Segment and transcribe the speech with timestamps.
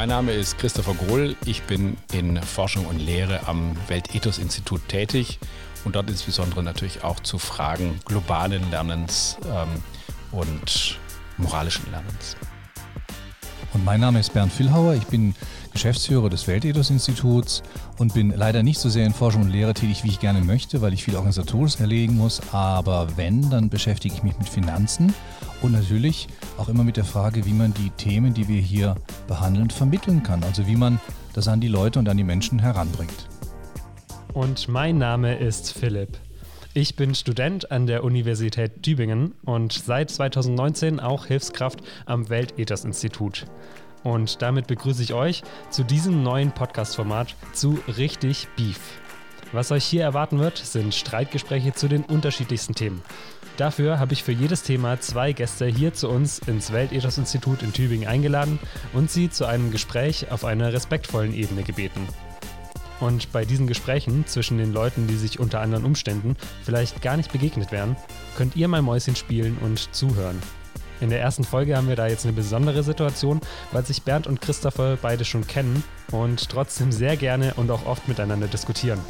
[0.00, 1.36] Mein Name ist Christopher Grohl.
[1.44, 5.38] Ich bin in Forschung und Lehre am Weltethos-Institut tätig
[5.84, 9.82] und dort insbesondere natürlich auch zu Fragen globalen Lernens ähm,
[10.32, 10.98] und
[11.36, 12.34] moralischen Lernens.
[13.72, 14.94] Und mein Name ist Bernd Villhauer.
[14.94, 15.34] Ich bin
[15.72, 17.62] Geschäftsführer des Weltethos-Instituts
[17.98, 20.82] und bin leider nicht so sehr in Forschung und Lehre tätig, wie ich gerne möchte,
[20.82, 22.40] weil ich viel Organisatorisches erledigen muss.
[22.52, 25.14] Aber wenn, dann beschäftige ich mich mit Finanzen
[25.62, 26.26] und natürlich
[26.58, 28.96] auch immer mit der Frage, wie man die Themen, die wir hier
[29.28, 30.42] behandeln, vermitteln kann.
[30.42, 31.00] Also wie man
[31.32, 33.28] das an die Leute und an die Menschen heranbringt.
[34.32, 36.18] Und mein Name ist Philipp.
[36.72, 43.46] Ich bin Student an der Universität Tübingen und seit 2019 auch Hilfskraft am Weltethos-Institut.
[44.04, 48.78] Und damit begrüße ich euch zu diesem neuen Podcast-Format zu Richtig Beef.
[49.50, 53.02] Was euch hier erwarten wird, sind Streitgespräche zu den unterschiedlichsten Themen.
[53.56, 58.06] Dafür habe ich für jedes Thema zwei Gäste hier zu uns ins Weltethos-Institut in Tübingen
[58.06, 58.60] eingeladen
[58.92, 62.06] und sie zu einem Gespräch auf einer respektvollen Ebene gebeten.
[63.00, 67.32] Und bei diesen Gesprächen zwischen den Leuten, die sich unter anderen Umständen vielleicht gar nicht
[67.32, 67.96] begegnet wären,
[68.36, 70.38] könnt ihr mal Mäuschen spielen und zuhören.
[71.00, 73.40] In der ersten Folge haben wir da jetzt eine besondere Situation,
[73.72, 78.06] weil sich Bernd und Christopher beide schon kennen und trotzdem sehr gerne und auch oft
[78.06, 79.00] miteinander diskutieren.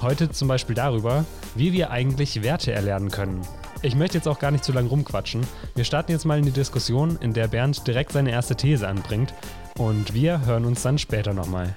[0.00, 1.24] Heute zum Beispiel darüber,
[1.56, 3.40] wie wir eigentlich Werte erlernen können.
[3.82, 5.44] Ich möchte jetzt auch gar nicht zu lange rumquatschen.
[5.74, 9.34] Wir starten jetzt mal in die Diskussion, in der Bernd direkt seine erste These anbringt
[9.76, 11.74] und wir hören uns dann später nochmal.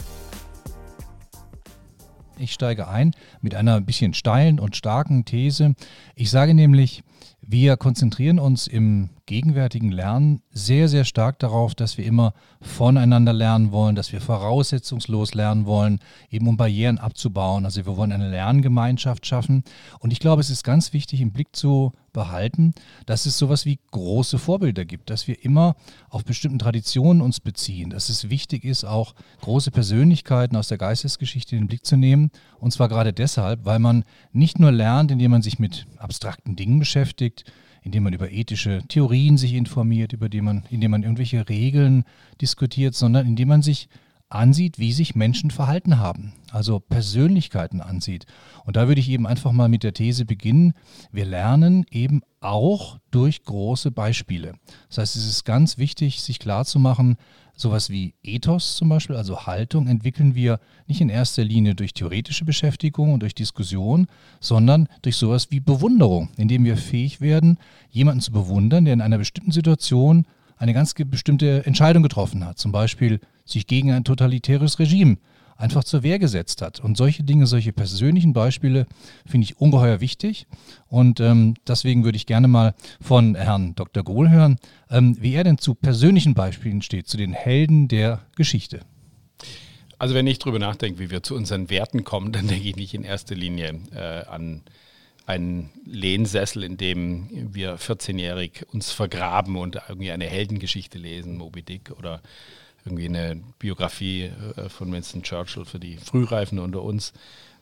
[2.39, 5.75] Ich steige ein mit einer bisschen steilen und starken These.
[6.15, 7.03] Ich sage nämlich,
[7.41, 13.71] wir konzentrieren uns im gegenwärtigen Lernen sehr, sehr stark darauf, dass wir immer voneinander lernen
[13.71, 15.99] wollen, dass wir voraussetzungslos lernen wollen,
[16.31, 17.65] eben um Barrieren abzubauen.
[17.65, 19.63] Also wir wollen eine Lerngemeinschaft schaffen.
[19.99, 22.73] Und ich glaube, es ist ganz wichtig im Blick zu behalten,
[23.05, 25.75] dass es sowas wie große Vorbilder gibt, dass wir immer
[26.09, 31.55] auf bestimmten Traditionen uns beziehen, dass es wichtig ist, auch große Persönlichkeiten aus der Geistesgeschichte
[31.55, 32.31] in den Blick zu nehmen.
[32.59, 36.79] Und zwar gerade deshalb, weil man nicht nur lernt, indem man sich mit abstrakten Dingen
[36.79, 37.43] beschäftigt,
[37.87, 42.03] indem man über ethische Theorien sich informiert, über die man, indem man irgendwelche Regeln
[42.41, 43.87] diskutiert, sondern indem man sich
[44.29, 48.25] ansieht, wie sich Menschen verhalten haben, also Persönlichkeiten ansieht.
[48.65, 50.73] Und da würde ich eben einfach mal mit der These beginnen,
[51.11, 54.53] wir lernen eben auch durch große Beispiele.
[54.89, 57.17] Das heißt, es ist ganz wichtig, sich klarzumachen,
[57.59, 62.45] Sowas wie Ethos zum Beispiel, also Haltung, entwickeln wir nicht in erster Linie durch theoretische
[62.45, 64.05] Beschäftigung und durch Diskussion,
[64.39, 67.57] sondern durch sowas wie Bewunderung, indem wir fähig werden,
[67.89, 70.27] jemanden zu bewundern, der in einer bestimmten Situation
[70.57, 72.59] eine ganz bestimmte Entscheidung getroffen hat.
[72.59, 75.17] Zum Beispiel sich gegen ein totalitäres Regime
[75.57, 76.79] einfach zur Wehr gesetzt hat.
[76.79, 78.85] Und solche Dinge, solche persönlichen Beispiele
[79.25, 80.47] finde ich ungeheuer wichtig.
[80.87, 84.03] Und ähm, deswegen würde ich gerne mal von Herrn Dr.
[84.03, 84.57] Gohl hören,
[84.89, 88.81] ähm, wie er denn zu persönlichen Beispielen steht, zu den Helden der Geschichte.
[89.99, 92.93] Also wenn ich darüber nachdenke, wie wir zu unseren Werten kommen, dann denke ich nicht
[92.93, 94.61] in erster Linie äh, an
[95.25, 101.91] einen Lehnsessel, in dem wir 14-jährig uns vergraben und irgendwie eine Heldengeschichte lesen, Moby Dick
[101.97, 102.21] oder
[102.87, 107.13] irgendwie eine Biografie äh, von Winston Churchill für die Frühreifen unter uns.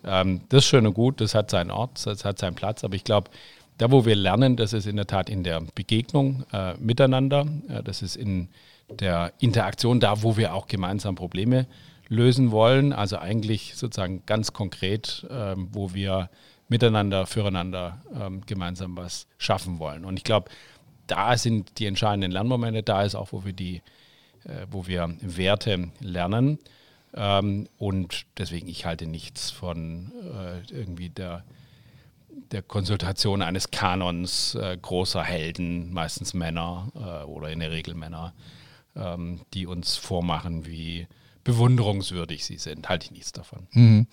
[0.03, 2.95] Ähm, das ist schön und gut, das hat seinen Ort, das hat seinen Platz, aber
[2.95, 3.31] ich glaube,
[3.77, 7.83] da, wo wir lernen, das ist in der Tat in der Begegnung äh, miteinander, äh,
[7.83, 8.49] das ist in
[8.89, 11.67] der Interaktion da, wo wir auch gemeinsam Probleme
[12.07, 16.29] lösen wollen, also eigentlich sozusagen ganz konkret, ähm, wo wir
[16.67, 20.05] miteinander, füreinander ähm, gemeinsam was schaffen wollen.
[20.05, 20.49] Und ich glaube,
[21.07, 23.81] da sind die entscheidenden Lernmomente, da ist auch, wo wir die äh,
[24.69, 26.59] wo wir Werte lernen.
[27.13, 31.43] Ähm, und deswegen, ich halte nichts von äh, irgendwie der,
[32.51, 36.91] der Konsultation eines Kanons äh, großer Helden, meistens Männer
[37.27, 38.33] oder in der Regel Männer,
[38.95, 41.07] ähm, die uns vormachen, wie
[41.45, 42.89] bewunderungswürdig sie sind.
[42.89, 43.67] Halte ich nichts davon.
[43.71, 44.07] Mhm.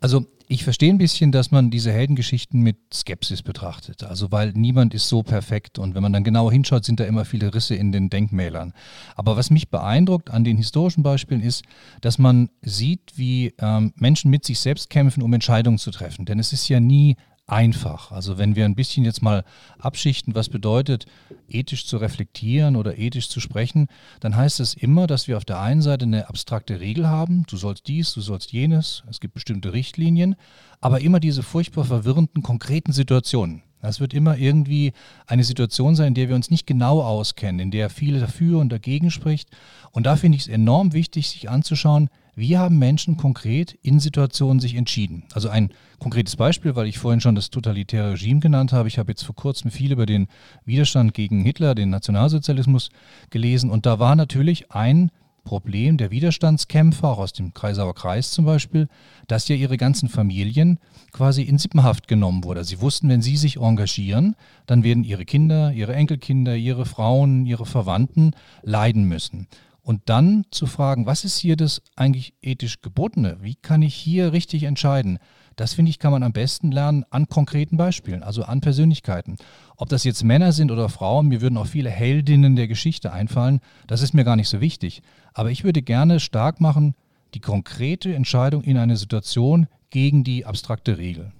[0.00, 4.04] Also ich verstehe ein bisschen, dass man diese Heldengeschichten mit Skepsis betrachtet.
[4.04, 7.26] Also weil niemand ist so perfekt und wenn man dann genauer hinschaut, sind da immer
[7.26, 8.72] viele Risse in den Denkmälern.
[9.14, 11.64] Aber was mich beeindruckt an den historischen Beispielen ist,
[12.00, 16.24] dass man sieht, wie ähm, Menschen mit sich selbst kämpfen, um Entscheidungen zu treffen.
[16.24, 17.16] Denn es ist ja nie
[17.48, 18.12] einfach.
[18.12, 19.44] Also wenn wir ein bisschen jetzt mal
[19.78, 21.06] abschichten, was bedeutet,
[21.48, 23.88] ethisch zu reflektieren oder ethisch zu sprechen,
[24.20, 27.56] dann heißt es immer, dass wir auf der einen Seite eine abstrakte Regel haben, du
[27.56, 30.36] sollst dies, du sollst jenes, es gibt bestimmte Richtlinien,
[30.80, 33.62] aber immer diese furchtbar verwirrenden, konkreten Situationen.
[33.80, 34.92] Es wird immer irgendwie
[35.26, 38.70] eine Situation sein, in der wir uns nicht genau auskennen, in der viele dafür und
[38.70, 39.50] dagegen spricht.
[39.92, 44.60] Und da finde ich es enorm wichtig, sich anzuschauen, wie haben Menschen konkret in Situationen
[44.60, 45.24] sich entschieden?
[45.32, 48.86] Also ein konkretes Beispiel, weil ich vorhin schon das totalitäre Regime genannt habe.
[48.86, 50.28] Ich habe jetzt vor kurzem viel über den
[50.64, 52.90] Widerstand gegen Hitler, den Nationalsozialismus
[53.30, 55.10] gelesen und da war natürlich ein
[55.42, 58.86] Problem der Widerstandskämpfer, auch aus dem Kreisauer Kreis zum Beispiel,
[59.26, 60.78] dass ja ihre ganzen Familien
[61.10, 62.62] quasi in Sippenhaft genommen wurden.
[62.64, 64.36] Sie wussten, wenn sie sich engagieren,
[64.66, 68.32] dann werden ihre Kinder, ihre Enkelkinder, ihre Frauen, ihre Verwandten
[68.62, 69.48] leiden müssen.
[69.88, 73.38] Und dann zu fragen, was ist hier das eigentlich ethisch Gebotene?
[73.40, 75.18] Wie kann ich hier richtig entscheiden?
[75.56, 79.38] Das finde ich, kann man am besten lernen an konkreten Beispielen, also an Persönlichkeiten.
[79.78, 83.60] Ob das jetzt Männer sind oder Frauen, mir würden auch viele Heldinnen der Geschichte einfallen,
[83.86, 85.00] das ist mir gar nicht so wichtig.
[85.32, 86.94] Aber ich würde gerne stark machen,
[87.32, 91.32] die konkrete Entscheidung in einer Situation gegen die abstrakte Regel.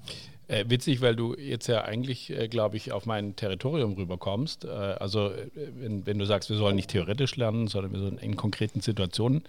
[0.49, 4.65] Äh, witzig, weil du jetzt ja eigentlich, äh, glaube ich, auf mein Territorium rüberkommst.
[4.65, 8.19] Äh, also äh, wenn, wenn, du sagst, wir sollen nicht theoretisch lernen, sondern wir sollen
[8.19, 9.45] in konkreten Situationen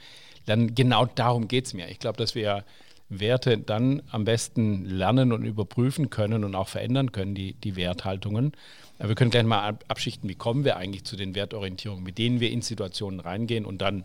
[0.46, 1.88] lernen, genau darum geht es mir.
[1.88, 2.66] Ich glaube, dass wir
[3.08, 8.52] Werte dann am besten lernen und überprüfen können und auch verändern können, die, die Werthaltungen.
[9.00, 12.52] Wir können gleich mal abschichten, wie kommen wir eigentlich zu den Wertorientierungen, mit denen wir
[12.52, 14.04] in Situationen reingehen und dann,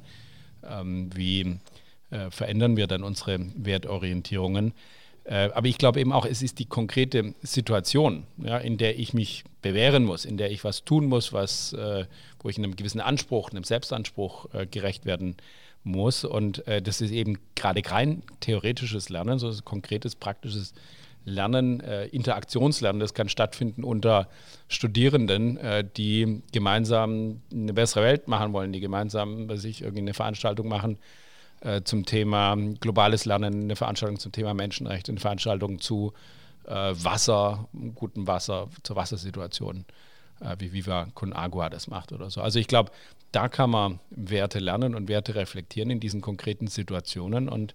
[0.62, 1.58] ähm, wie
[2.11, 4.73] äh, verändern wir dann unsere Wertorientierungen.
[5.25, 9.15] Äh, aber ich glaube eben auch, es ist die konkrete Situation, ja, in der ich
[9.15, 12.06] mich bewähren muss, in der ich was tun muss, was, äh,
[12.41, 15.37] wo ich einem gewissen Anspruch, einem Selbstanspruch äh, gerecht werden
[15.82, 16.25] muss.
[16.25, 20.75] Und äh, das ist eben gerade kein theoretisches Lernen, sondern konkretes, praktisches
[21.25, 23.00] Lernen, äh, Interaktionslernen.
[23.00, 24.29] Das kann stattfinden unter
[24.69, 30.69] Studierenden, äh, die gemeinsam eine bessere Welt machen wollen, die gemeinsam sich irgendwie eine Veranstaltung
[30.69, 30.99] machen
[31.64, 36.12] äh, zum Thema globales Lernen, eine Veranstaltung zum Thema Menschenrechte, eine Veranstaltung zu
[36.66, 39.84] äh, Wasser, gutem Wasser, zur Wassersituation
[40.40, 42.40] äh, wie Viva Con Agua das macht oder so.
[42.40, 42.93] Also ich glaube,
[43.32, 47.75] da kann man Werte lernen und Werte reflektieren in diesen konkreten Situationen und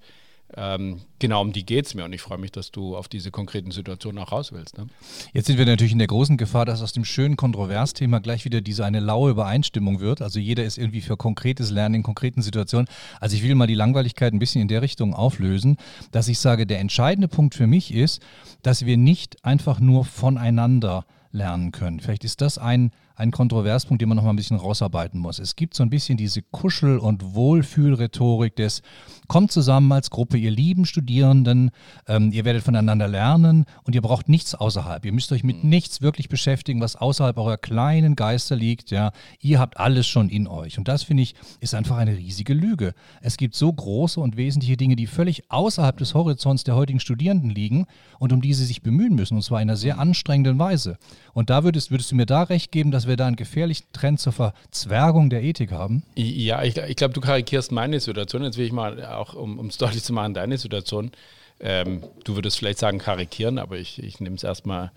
[0.56, 3.30] ähm, genau um die geht es mir und ich freue mich, dass du auf diese
[3.30, 4.78] konkreten Situationen auch raus willst.
[4.78, 4.88] Ne?
[5.34, 8.62] Jetzt sind wir natürlich in der großen Gefahr, dass aus dem schönen Kontroversthema gleich wieder
[8.62, 10.22] diese eine laue Übereinstimmung wird.
[10.22, 12.88] Also jeder ist irgendwie für konkretes Lernen in konkreten Situationen.
[13.20, 15.78] Also ich will mal die Langweiligkeit ein bisschen in der Richtung auflösen,
[16.12, 18.22] dass ich sage, der entscheidende Punkt für mich ist,
[18.64, 22.00] dass wir nicht einfach nur voneinander lernen können.
[22.00, 25.40] Vielleicht ist das ein, ein Kontroverspunkt, den man noch mal ein bisschen rausarbeiten muss.
[25.40, 28.82] Es gibt so ein bisschen diese Kuschel- und Wohlfühlrhetorik des
[29.28, 31.70] Kommt zusammen als Gruppe, ihr lieben Studierenden,
[32.08, 35.06] ähm, ihr werdet voneinander lernen und ihr braucht nichts außerhalb.
[35.06, 35.70] Ihr müsst euch mit mhm.
[35.70, 38.90] nichts wirklich beschäftigen, was außerhalb eurer kleinen Geister liegt.
[38.90, 42.56] Ja, ihr habt alles schon in euch und das finde ich ist einfach eine riesige
[42.56, 42.96] Lüge.
[43.22, 47.52] Es gibt so große und wesentliche Dinge, die völlig außerhalb des Horizonts der heutigen Studierenden
[47.52, 47.86] liegen
[48.18, 50.98] und um die sie sich bemühen müssen und zwar in einer sehr anstrengenden Weise.
[51.34, 54.22] Und da würdest, würdest du mir da recht geben, dass wir da einen gefährlichen Trend
[54.22, 56.04] zur Verzwergung der Ethik haben?
[56.16, 58.44] Ja, ich, ich glaube, du karikierst meine Situation.
[58.44, 61.12] Jetzt will ich mal auch, um es deutlich zu machen, deine Situation.
[61.60, 64.92] Ähm, du würdest vielleicht sagen karikieren, aber ich, ich nehme es erstmal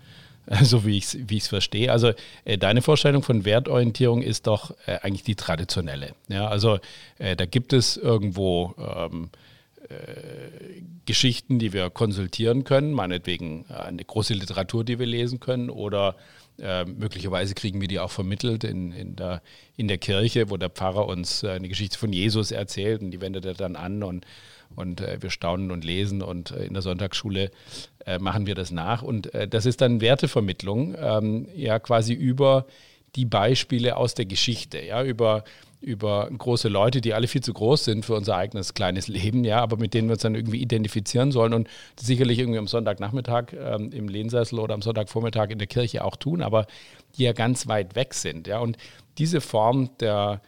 [0.45, 1.91] äh, so, wie ich es wie verstehe.
[1.91, 2.11] Also
[2.45, 6.13] äh, deine Vorstellung von Wertorientierung ist doch äh, eigentlich die traditionelle.
[6.29, 6.79] Ja, also
[7.19, 9.29] äh, da gibt es irgendwo ähm,
[9.89, 15.69] äh, Geschichten, die wir konsultieren können, meinetwegen äh, eine große Literatur, die wir lesen können
[15.69, 16.15] oder
[16.59, 19.41] äh, möglicherweise kriegen wir die auch vermittelt in, in, der,
[19.75, 23.21] in der Kirche, wo der Pfarrer uns äh, eine Geschichte von Jesus erzählt und die
[23.21, 24.25] wendet er dann an und,
[24.75, 27.51] und äh, wir staunen und lesen und äh, in der Sonntagsschule
[28.19, 29.01] machen wir das nach.
[29.01, 32.65] Und das ist dann Wertevermittlung, ähm, ja quasi über
[33.15, 35.45] die Beispiele aus der Geschichte, ja, über
[35.83, 39.59] über große Leute, die alle viel zu groß sind für unser eigenes kleines Leben, ja,
[39.59, 41.67] aber mit denen wir uns dann irgendwie identifizieren sollen und
[41.99, 46.41] sicherlich irgendwie am Sonntagnachmittag ähm, im Lehnsessel oder am Sonntagvormittag in der Kirche auch tun,
[46.41, 46.67] aber
[47.17, 48.59] die ja ganz weit weg sind, ja.
[48.59, 48.77] Und
[49.17, 50.41] diese Form der,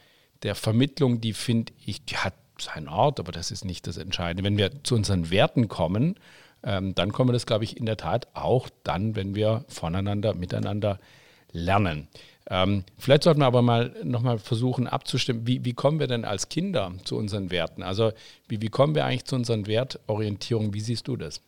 [0.43, 4.43] der Vermittlung, die finde ich, die hat seinen Ort, aber das ist nicht das Entscheidende.
[4.43, 6.15] Wenn wir zu unseren Werten kommen,
[6.63, 10.33] ähm, dann kommen wir das, glaube ich, in der Tat auch dann, wenn wir voneinander,
[10.33, 10.99] miteinander
[11.51, 12.07] lernen.
[12.49, 16.49] Ähm, vielleicht sollten wir aber mal nochmal versuchen abzustimmen, wie, wie kommen wir denn als
[16.49, 17.81] Kinder zu unseren Werten?
[17.81, 18.11] Also
[18.47, 20.73] wie, wie kommen wir eigentlich zu unseren Wertorientierungen?
[20.73, 21.41] Wie siehst du das?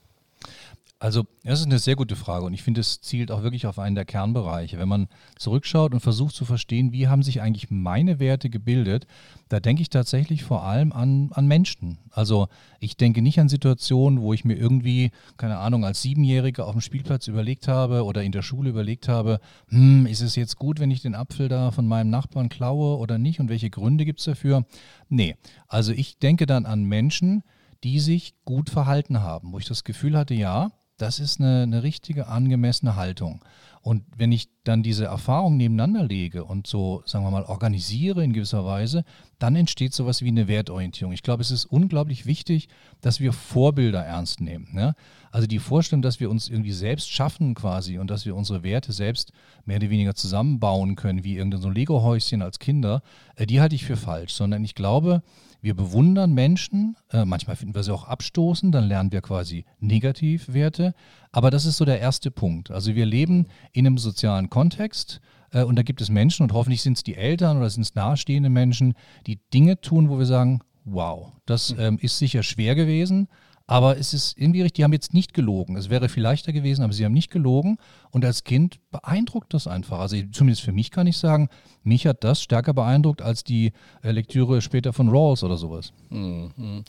[1.00, 3.78] Also, das ist eine sehr gute Frage und ich finde, es zielt auch wirklich auf
[3.78, 4.80] einen der Kernbereiche.
[4.80, 9.06] Wenn man zurückschaut und versucht zu verstehen, wie haben sich eigentlich meine Werte gebildet,
[9.48, 12.00] da denke ich tatsächlich vor allem an, an Menschen.
[12.10, 12.48] Also,
[12.80, 16.82] ich denke nicht an Situationen, wo ich mir irgendwie, keine Ahnung, als Siebenjähriger auf dem
[16.82, 20.90] Spielplatz überlegt habe oder in der Schule überlegt habe, hm, ist es jetzt gut, wenn
[20.90, 24.26] ich den Apfel da von meinem Nachbarn klaue oder nicht und welche Gründe gibt es
[24.26, 24.66] dafür?
[25.10, 25.36] Nee,
[25.68, 27.44] also ich denke dann an Menschen,
[27.84, 31.84] die sich gut verhalten haben, wo ich das Gefühl hatte, ja, das ist eine, eine
[31.84, 33.42] richtige, angemessene Haltung.
[33.82, 38.34] Und wenn ich dann diese Erfahrung nebeneinander lege und so, sagen wir mal, organisiere in
[38.34, 39.04] gewisser Weise,
[39.40, 41.14] dann entsteht sowas wie eine Wertorientierung.
[41.14, 42.68] Ich glaube, es ist unglaublich wichtig,
[43.02, 44.68] dass wir Vorbilder ernst nehmen.
[44.74, 44.96] Ne?
[45.32, 48.92] Also die Vorstellung, dass wir uns irgendwie selbst schaffen quasi und dass wir unsere Werte
[48.92, 49.32] selbst
[49.66, 53.02] mehr oder weniger zusammenbauen können, wie irgendein so Lego-Häuschen als Kinder,
[53.36, 55.22] äh, die halte ich für falsch, sondern ich glaube,
[55.62, 60.94] wir bewundern Menschen, äh, manchmal finden wir sie auch abstoßend, dann lernen wir quasi Negativwerte.
[61.32, 62.72] Aber das ist so der erste Punkt.
[62.72, 66.82] Also wir leben in einem sozialen Kontext äh, und da gibt es Menschen und hoffentlich
[66.82, 68.94] sind es die Eltern oder sind es nahestehende Menschen,
[69.26, 71.80] die Dinge tun, wo wir sagen, wow, das hm.
[71.80, 73.28] ähm, ist sicher schwer gewesen,
[73.70, 75.76] aber es ist irgendwie richtig, die haben jetzt nicht gelogen.
[75.76, 77.78] Es wäre viel leichter gewesen, aber sie haben nicht gelogen.
[78.12, 80.00] Und als Kind beeindruckt das einfach.
[80.00, 81.50] Also zumindest für mich kann ich sagen,
[81.84, 85.92] mich hat das stärker beeindruckt als die äh, Lektüre später von Rawls oder sowas.
[86.10, 86.86] Mhm.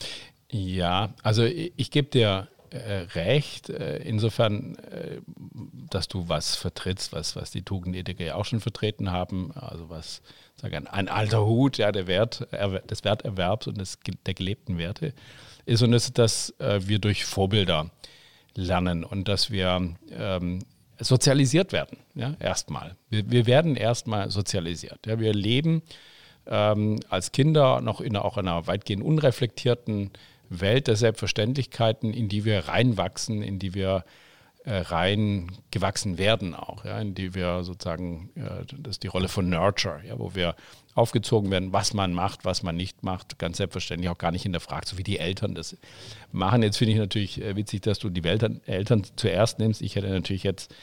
[0.49, 5.21] Ja, also ich, ich gebe dir äh, recht, äh, insofern, äh,
[5.89, 10.21] dass du was vertrittst, was, was die Tugendethiker ja auch schon vertreten haben, also was
[10.55, 12.47] sag ein, ein alter Hut ja, der Wert,
[12.89, 15.13] des Werterwerbs und des, der gelebten Werte
[15.65, 17.91] ist und ist, dass äh, wir durch Vorbilder
[18.55, 20.59] lernen und dass wir ähm,
[20.99, 22.95] sozialisiert werden, ja, erstmal.
[23.09, 25.05] Wir, wir werden erstmal sozialisiert.
[25.05, 25.81] Ja, wir leben
[26.45, 30.11] ähm, als Kinder noch in auch einer weitgehend unreflektierten
[30.49, 34.03] Welt der Selbstverständlichkeiten, in die wir reinwachsen, in die wir
[34.65, 39.29] äh, rein gewachsen werden auch, ja, in die wir sozusagen, äh, das ist die Rolle
[39.29, 40.55] von Nurture, ja, wo wir
[40.95, 44.87] aufgezogen werden, was man macht, was man nicht macht, ganz selbstverständlich auch gar nicht hinterfragt,
[44.87, 45.77] so wie die Eltern das
[46.31, 46.61] machen.
[46.61, 49.81] Jetzt finde ich natürlich äh, witzig, dass du die Eltern, Eltern zuerst nimmst.
[49.81, 50.73] Ich hätte natürlich jetzt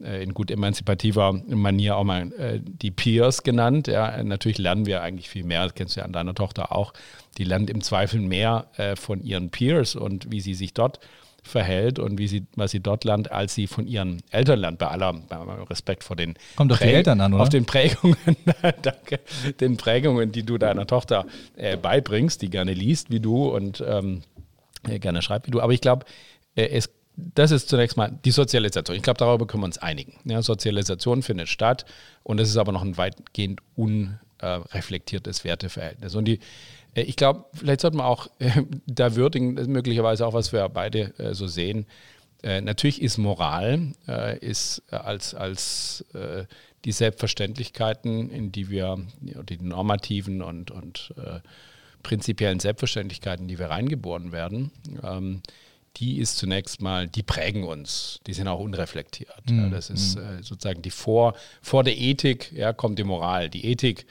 [0.00, 3.88] in gut emanzipativer Manier auch mal äh, die Peers genannt.
[3.88, 6.92] Ja, natürlich lernen wir eigentlich viel mehr, das kennst du ja an deiner Tochter auch.
[7.36, 11.00] Die lernt im Zweifel mehr äh, von ihren Peers und wie sie sich dort
[11.42, 14.88] verhält und wie sie, was sie dort lernt, als sie von ihren Eltern lernt, bei
[14.88, 17.42] aller bei Respekt vor den Kommt auf die Eltern an, oder?
[17.42, 18.16] Auf den Prägungen,
[18.82, 19.20] danke,
[19.60, 21.26] den Prägungen, die du deiner Tochter
[21.56, 24.22] äh, beibringst, die gerne liest wie du und ähm,
[24.88, 25.60] äh, gerne schreibt wie du.
[25.60, 26.06] Aber ich glaube,
[26.54, 28.96] äh, es das ist zunächst mal die Sozialisation.
[28.96, 30.18] Ich glaube, darüber können wir uns einigen.
[30.24, 31.84] Ja, Sozialisation findet statt
[32.22, 36.14] und es ist aber noch ein weitgehend unreflektiertes Werteverhältnis.
[36.14, 36.38] Und die,
[36.94, 40.68] äh, ich glaube, vielleicht sollte man auch äh, da würdigen, ist möglicherweise auch, was wir
[40.68, 41.86] beide äh, so sehen.
[42.40, 43.94] Natürlich ist Moral
[44.40, 46.04] ist als, als
[46.84, 51.12] die Selbstverständlichkeiten, in die wir, die normativen und, und
[52.04, 54.70] prinzipiellen Selbstverständlichkeiten, die wir reingeboren werden,
[55.02, 55.42] ähm,
[55.98, 59.50] die ist zunächst mal, die prägen uns, die sind auch unreflektiert.
[59.50, 59.70] Mhm.
[59.70, 60.42] das ist mhm.
[60.42, 63.48] sozusagen die vor, vor der Ethik ja, kommt die Moral.
[63.48, 64.06] Die Ethik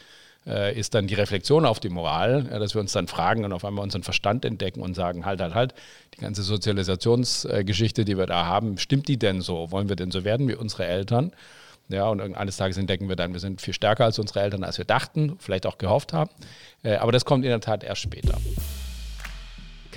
[0.45, 3.53] äh, ist dann die Reflexion auf die Moral, ja, dass wir uns dann fragen und
[3.53, 5.73] auf einmal unseren Verstand entdecken und sagen, halt, halt, halt,
[6.15, 9.71] die ganze Sozialisationsgeschichte, die wir da haben, stimmt die denn so?
[9.71, 11.31] Wollen wir denn so werden wie unsere Eltern?
[11.89, 14.77] Ja, und eines Tages entdecken wir dann, wir sind viel stärker als unsere Eltern, als
[14.77, 16.31] wir dachten, vielleicht auch gehofft haben.
[16.83, 18.37] Äh, aber das kommt in der Tat erst später.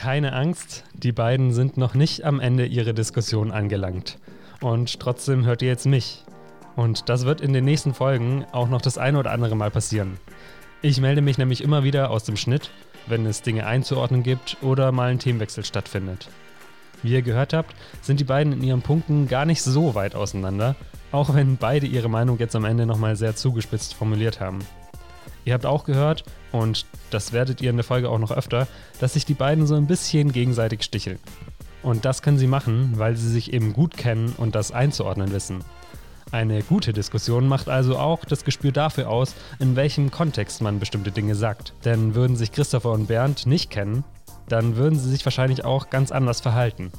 [0.00, 4.16] Keine Angst, die beiden sind noch nicht am Ende ihrer Diskussion angelangt.
[4.62, 6.24] Und trotzdem hört ihr jetzt mich.
[6.74, 10.16] Und das wird in den nächsten Folgen auch noch das eine oder andere Mal passieren.
[10.80, 12.70] Ich melde mich nämlich immer wieder aus dem Schnitt,
[13.08, 16.30] wenn es Dinge einzuordnen gibt oder mal ein Themenwechsel stattfindet.
[17.02, 20.76] Wie ihr gehört habt, sind die beiden in ihren Punkten gar nicht so weit auseinander,
[21.12, 24.60] auch wenn beide ihre Meinung jetzt am Ende nochmal sehr zugespitzt formuliert haben.
[25.44, 28.66] Ihr habt auch gehört, und das werdet ihr in der Folge auch noch öfter,
[29.00, 31.18] dass sich die beiden so ein bisschen gegenseitig sticheln.
[31.82, 35.64] Und das können sie machen, weil sie sich eben gut kennen und das einzuordnen wissen.
[36.32, 41.10] Eine gute Diskussion macht also auch das Gespür dafür aus, in welchem Kontext man bestimmte
[41.10, 41.72] Dinge sagt.
[41.84, 44.04] Denn würden sich Christopher und Bernd nicht kennen,
[44.48, 46.92] dann würden sie sich wahrscheinlich auch ganz anders verhalten.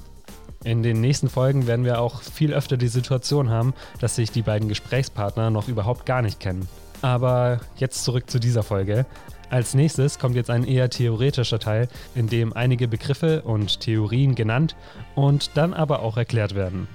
[0.63, 4.43] In den nächsten Folgen werden wir auch viel öfter die Situation haben, dass sich die
[4.43, 6.67] beiden Gesprächspartner noch überhaupt gar nicht kennen.
[7.01, 9.05] Aber jetzt zurück zu dieser Folge.
[9.49, 14.75] Als nächstes kommt jetzt ein eher theoretischer Teil, in dem einige Begriffe und Theorien genannt
[15.13, 16.87] und dann aber auch erklärt werden.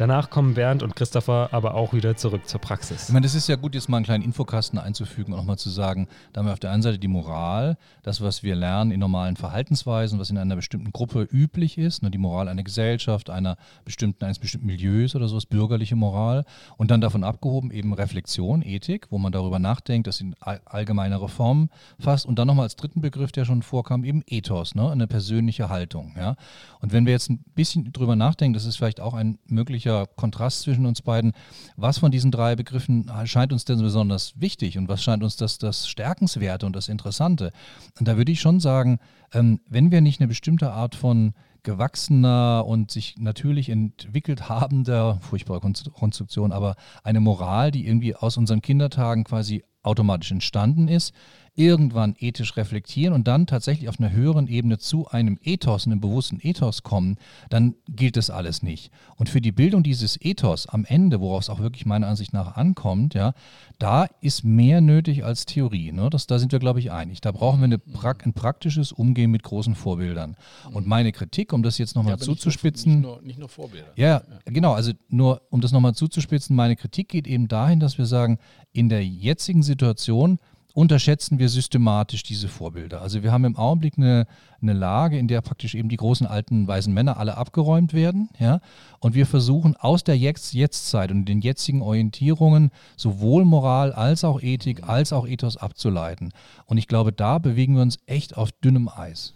[0.00, 3.08] Danach kommen Bernd und Christopher aber auch wieder zurück zur Praxis.
[3.08, 5.68] Ich meine, das ist ja gut, jetzt mal einen kleinen Infokasten einzufügen und nochmal zu
[5.68, 9.00] sagen, da haben wir auf der einen Seite die Moral, das, was wir lernen in
[9.00, 13.58] normalen Verhaltensweisen, was in einer bestimmten Gruppe üblich ist, ne, die Moral einer Gesellschaft, einer
[13.84, 16.46] bestimmten, eines bestimmten Milieus oder sowas, bürgerliche Moral.
[16.78, 21.68] Und dann davon abgehoben eben Reflexion, Ethik, wo man darüber nachdenkt, das in allgemeinere Formen
[21.98, 22.24] fasst.
[22.24, 26.14] Und dann nochmal als dritten Begriff, der schon vorkam, eben Ethos, ne, eine persönliche Haltung.
[26.16, 26.36] Ja.
[26.80, 30.06] Und wenn wir jetzt ein bisschen drüber nachdenken, das ist vielleicht auch ein möglicher deutlicher
[30.16, 31.32] Kontrast zwischen uns beiden.
[31.76, 35.58] Was von diesen drei Begriffen scheint uns denn besonders wichtig und was scheint uns das,
[35.58, 37.50] das Stärkenswerte und das Interessante?
[37.98, 38.98] Und da würde ich schon sagen,
[39.32, 45.60] ähm, wenn wir nicht eine bestimmte Art von gewachsener und sich natürlich entwickelt habender, furchtbare
[45.60, 51.14] Konstruktion, aber eine Moral, die irgendwie aus unseren Kindertagen quasi automatisch entstanden ist,
[51.60, 56.38] irgendwann ethisch reflektieren und dann tatsächlich auf einer höheren Ebene zu einem Ethos, einem bewussten
[56.40, 57.18] Ethos kommen,
[57.50, 58.90] dann gilt das alles nicht.
[59.16, 62.56] Und für die Bildung dieses Ethos am Ende, worauf es auch wirklich meiner Ansicht nach
[62.56, 63.34] ankommt, ja,
[63.78, 65.92] da ist mehr nötig als Theorie.
[65.92, 66.08] Ne?
[66.08, 67.20] Das, da sind wir, glaube ich, einig.
[67.20, 70.36] Da brauchen wir eine pra ein praktisches Umgehen mit großen Vorbildern.
[70.72, 72.92] Und meine Kritik, um das jetzt nochmal ja, zuzuspitzen.
[72.94, 73.92] Nicht nur, nicht nur Vorbilder.
[73.96, 74.72] Ja, ja, genau.
[74.72, 78.38] Also nur, um das nochmal zuzuspitzen, meine Kritik geht eben dahin, dass wir sagen,
[78.72, 80.38] in der jetzigen Situation
[80.74, 83.02] unterschätzen wir systematisch diese Vorbilder.
[83.02, 84.26] Also wir haben im Augenblick eine,
[84.62, 88.28] eine Lage, in der praktisch eben die großen alten weißen Männer alle abgeräumt werden.
[88.38, 88.60] Ja?
[88.98, 94.88] Und wir versuchen aus der Jetzt-Jetztzeit und den jetzigen Orientierungen sowohl Moral als auch Ethik
[94.88, 96.32] als auch Ethos abzuleiten.
[96.66, 99.34] Und ich glaube, da bewegen wir uns echt auf dünnem Eis.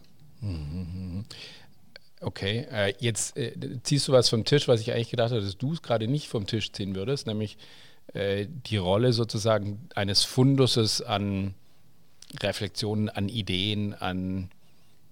[2.21, 5.59] Okay, äh, jetzt äh, ziehst du was vom Tisch, was ich eigentlich gedacht hatte, dass
[5.59, 7.59] du es gerade nicht vom Tisch ziehen würdest, nämlich
[8.13, 11.55] äh, die Rolle sozusagen eines Funduses an
[12.41, 14.51] Reflexionen, an Ideen, an,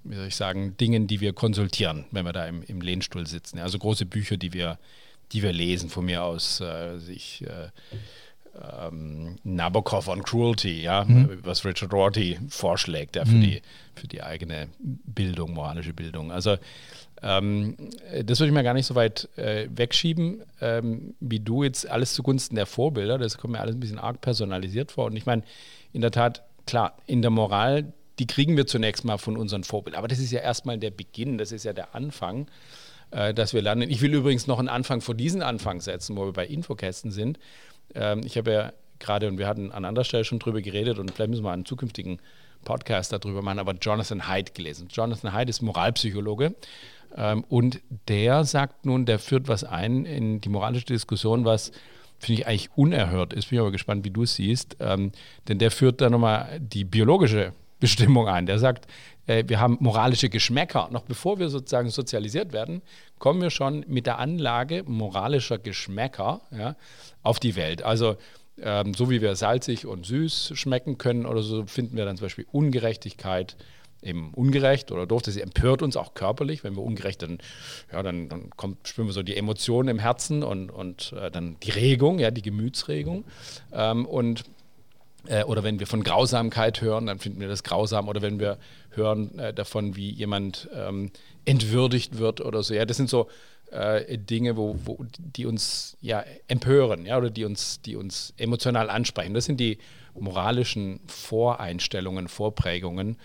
[0.05, 3.59] wie soll ich sagen, Dingen, die wir konsultieren, wenn wir da im, im Lehnstuhl sitzen.
[3.59, 4.79] Also große Bücher, die wir,
[5.33, 7.69] die wir lesen, von mir aus, äh, sich äh,
[8.61, 11.39] ähm, Nabokov on Cruelty, ja, mhm.
[11.43, 13.43] was Richard Rorty vorschlägt, ja, für, mhm.
[13.43, 13.63] die,
[13.95, 16.31] für die eigene Bildung, moralische Bildung.
[16.33, 16.57] Also
[17.23, 17.77] ähm,
[18.25, 22.15] das würde ich mir gar nicht so weit äh, wegschieben, ähm, wie du jetzt alles
[22.15, 23.17] zugunsten der Vorbilder.
[23.17, 25.07] Das kommt mir alles ein bisschen arg personalisiert vor.
[25.07, 25.43] Und ich meine,
[25.93, 29.99] in der Tat, klar, in der Moral, die kriegen wir zunächst mal von unseren Vorbildern.
[29.99, 32.49] Aber das ist ja erstmal der Beginn, das ist ja der Anfang,
[33.13, 33.89] äh, dass wir lernen.
[33.89, 37.39] Ich will übrigens noch einen Anfang vor diesen Anfang setzen, wo wir bei Infokästen sind.
[37.95, 41.11] Ähm, ich habe ja gerade, und wir hatten an anderer Stelle schon drüber geredet, und
[41.11, 42.21] vielleicht müssen wir einen zukünftigen
[42.65, 44.89] Podcast darüber machen, aber Jonathan Haidt gelesen.
[44.91, 46.55] Jonathan Haidt ist Moralpsychologe
[47.17, 51.73] ähm, und der sagt nun, der führt was ein in die moralische Diskussion, was
[52.19, 53.49] finde ich eigentlich unerhört ist.
[53.49, 54.77] Bin ich aber gespannt, wie du es siehst.
[54.81, 55.13] Ähm,
[55.49, 58.47] denn der führt da nochmal die biologische Bestimmung ein.
[58.47, 58.87] Der sagt,
[59.27, 60.89] äh, wir haben moralische Geschmäcker.
[60.91, 62.83] Noch bevor wir sozusagen sozialisiert werden,
[63.19, 66.77] kommen wir schon mit der Anlage moralischer Geschmäcker ja,
[67.23, 67.83] auf die Welt.
[67.83, 68.17] Also
[68.61, 72.27] ähm, so wie wir salzig und süß schmecken können oder so, finden wir dann zum
[72.27, 73.57] Beispiel Ungerechtigkeit,
[74.03, 75.23] eben ungerecht oder doof.
[75.23, 76.65] Das empört uns auch körperlich.
[76.65, 77.39] Wenn wir ungerecht, dann,
[77.93, 81.57] ja, dann, dann kommt, spüren wir so die Emotionen im Herzen und, und äh, dann
[81.63, 83.25] die Regung, ja, die Gemütsregung.
[83.73, 84.45] Ähm, und
[85.27, 88.09] äh, oder wenn wir von Grausamkeit hören, dann finden wir das grausam.
[88.09, 88.59] Oder wenn wir
[88.97, 91.11] hören äh, davon, wie jemand ähm,
[91.45, 92.75] entwürdigt wird oder so.
[92.75, 93.29] Ja, das sind so
[93.71, 98.91] äh, Dinge, wo, wo, die uns ja empören, ja, oder die uns, die uns emotional
[98.91, 99.35] ansprechen.
[99.35, 99.79] Das sind die
[100.15, 103.17] moralischen Voreinstellungen, Vorprägungen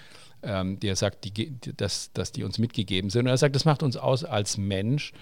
[0.43, 3.21] ähm, die er sagt, die, dass, dass die uns mitgegeben sind.
[3.21, 5.13] Und er sagt, das macht uns aus als Mensch.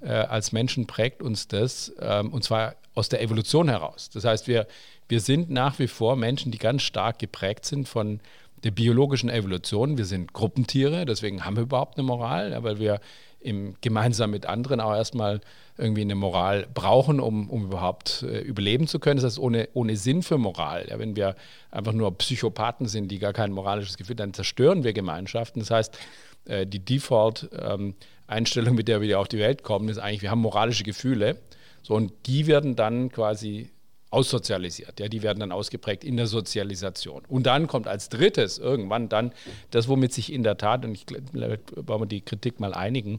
[0.00, 4.10] Äh, als Menschen prägt uns das, ähm, und zwar aus der Evolution heraus.
[4.10, 4.66] Das heißt, wir,
[5.08, 8.20] wir sind nach wie vor Menschen, die ganz stark geprägt sind von
[8.64, 9.98] der biologischen Evolution.
[9.98, 13.00] Wir sind Gruppentiere, deswegen haben wir überhaupt eine Moral, weil wir
[13.40, 15.40] im, gemeinsam mit anderen auch erstmal
[15.78, 19.16] irgendwie eine Moral brauchen, um, um überhaupt äh, überleben zu können.
[19.16, 20.86] Das heißt, ohne, ohne Sinn für Moral.
[20.90, 21.36] Ja, wenn wir
[21.70, 25.60] einfach nur Psychopathen sind, die gar kein moralisches Gefühl, dann zerstören wir Gemeinschaften.
[25.60, 25.98] Das heißt,
[26.44, 30.42] äh, die Default-Einstellung, ähm, mit der wir auf die Welt kommen, ist eigentlich, wir haben
[30.42, 31.40] moralische Gefühle.
[31.82, 33.70] So, und die werden dann quasi
[34.10, 34.98] aussozialisiert.
[34.98, 37.22] Ja, die werden dann ausgeprägt in der Sozialisation.
[37.28, 39.32] Und dann kommt als drittes irgendwann dann
[39.70, 43.18] das, womit sich in der Tat, und ich glaube, wollen wir die Kritik mal einigen,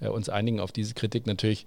[0.00, 1.66] äh, uns einigen auf diese Kritik natürlich,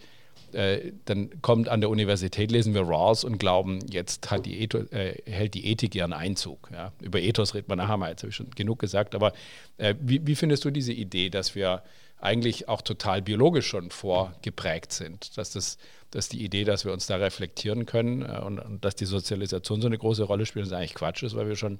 [0.56, 5.22] äh, dann kommt an der Universität, lesen wir Rawls und glauben, jetzt die Ethos, äh,
[5.26, 6.70] hält die Ethik ihren Einzug.
[6.72, 6.92] Ja?
[7.02, 9.34] Über Ethos redet man nachher mal, jetzt habe ich schon genug gesagt, aber
[9.78, 11.84] äh, wie, wie findest du diese Idee, dass wir
[12.20, 15.78] eigentlich auch total biologisch schon vorgeprägt sind, dass das
[16.12, 19.82] dass die Idee, dass wir uns da reflektieren können äh, und, und, dass die Sozialisation
[19.82, 21.80] so eine große Rolle spielt, ist eigentlich Quatsch ist, weil wir schon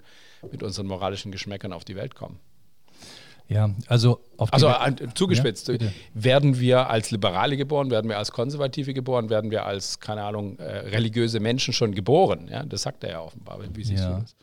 [0.52, 2.40] mit unseren moralischen Geschmäckern auf die Welt kommen.
[3.48, 5.78] Ja, also auf Also äh, zugespitzt, ja,
[6.14, 10.58] werden wir als Liberale geboren, werden wir als Konservative geboren, werden wir als, keine Ahnung,
[10.58, 12.48] äh, religiöse Menschen schon geboren?
[12.52, 13.60] Ja, das sagt er ja offenbar.
[13.74, 14.16] Wie siehst ja.
[14.16, 14.36] du das?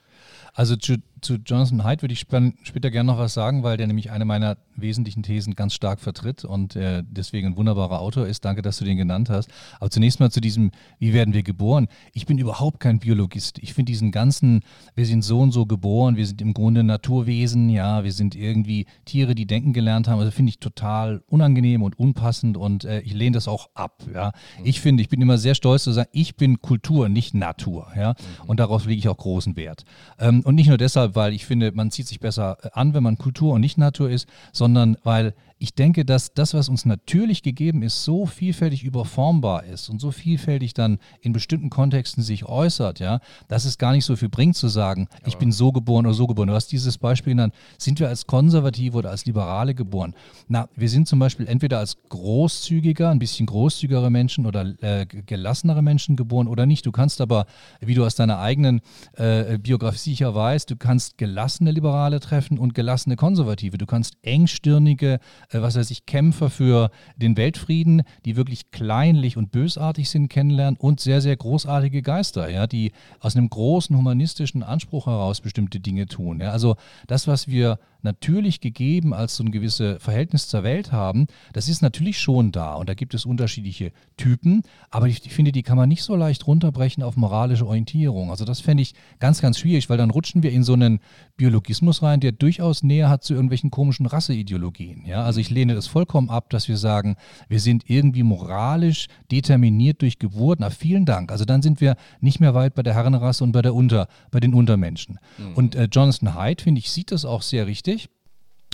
[0.54, 0.76] Also
[1.22, 4.56] zu Jonathan Haidt würde ich später gerne noch was sagen, weil der nämlich eine meiner
[4.74, 8.44] wesentlichen Thesen ganz stark vertritt und äh, deswegen ein wunderbarer Autor ist.
[8.44, 9.48] Danke, dass du den genannt hast.
[9.78, 11.88] Aber zunächst mal zu diesem, wie werden wir geboren?
[12.12, 13.58] Ich bin überhaupt kein Biologist.
[13.61, 14.61] Ich finde diesen ganzen,
[14.94, 18.87] wir sind so und so geboren, wir sind im Grunde Naturwesen, ja, wir sind irgendwie
[19.04, 20.18] Tiere, die denken gelernt haben.
[20.18, 24.02] Also finde ich total unangenehm und unpassend und äh, ich lehne das auch ab.
[24.12, 24.32] Ja.
[24.64, 27.92] Ich finde, ich bin immer sehr stolz zu sagen, ich bin Kultur, nicht Natur.
[27.96, 28.14] Ja.
[28.46, 29.85] Und darauf lege ich auch großen Wert.
[30.18, 33.18] Ähm, und nicht nur deshalb, weil ich finde, man zieht sich besser an, wenn man
[33.18, 37.83] Kultur und nicht Natur ist, sondern weil ich denke, dass das, was uns natürlich gegeben
[37.83, 43.20] ist, so vielfältig überformbar ist und so vielfältig dann in bestimmten Kontexten sich äußert, ja,
[43.46, 45.29] dass es gar nicht so viel bringt zu sagen, ja.
[45.29, 46.48] ich bin so geboren oder so geboren.
[46.48, 50.14] Du hast dieses Beispiel genannt, sind wir als Konservative oder als Liberale geboren?
[50.48, 55.81] Na, wir sind zum Beispiel entweder als großzügiger, ein bisschen großzügigere Menschen oder äh, gelassenere
[55.81, 56.87] Menschen geboren oder nicht.
[56.87, 57.46] Du kannst aber,
[57.81, 58.81] wie du aus deiner eigenen
[59.12, 63.79] äh, Biografie sicher weißt, du kannst gelassene Liberale treffen und gelassene Konservative.
[63.79, 65.20] Du kannst engstirnige
[65.60, 71.00] was weiß ich, Kämpfer für den Weltfrieden, die wirklich kleinlich und bösartig sind, kennenlernen und
[71.00, 76.40] sehr, sehr großartige Geister, ja, die aus einem großen humanistischen Anspruch heraus bestimmte Dinge tun.
[76.40, 76.50] Ja.
[76.50, 81.68] Also das, was wir natürlich gegeben als so ein gewisses Verhältnis zur Welt haben, das
[81.68, 85.62] ist natürlich schon da und da gibt es unterschiedliche Typen, aber ich, ich finde, die
[85.62, 88.30] kann man nicht so leicht runterbrechen auf moralische Orientierung.
[88.30, 91.00] Also das fände ich ganz, ganz schwierig, weil dann rutschen wir in so einen
[91.36, 95.04] Biologismus rein, der durchaus näher hat zu irgendwelchen komischen Rasseideologien.
[95.06, 95.24] Ja?
[95.24, 97.16] Also ich lehne das vollkommen ab, dass wir sagen,
[97.48, 100.61] wir sind irgendwie moralisch determiniert durch Geburt.
[100.61, 101.31] Na, vielen Dank.
[101.31, 104.40] Also dann sind wir nicht mehr weit bei der Herrenrasse und bei der Unter, bei
[104.40, 105.18] den Untermenschen.
[105.37, 105.55] Mhm.
[105.55, 108.09] Und äh, Jonathan Haidt, finde ich, sieht das auch sehr richtig?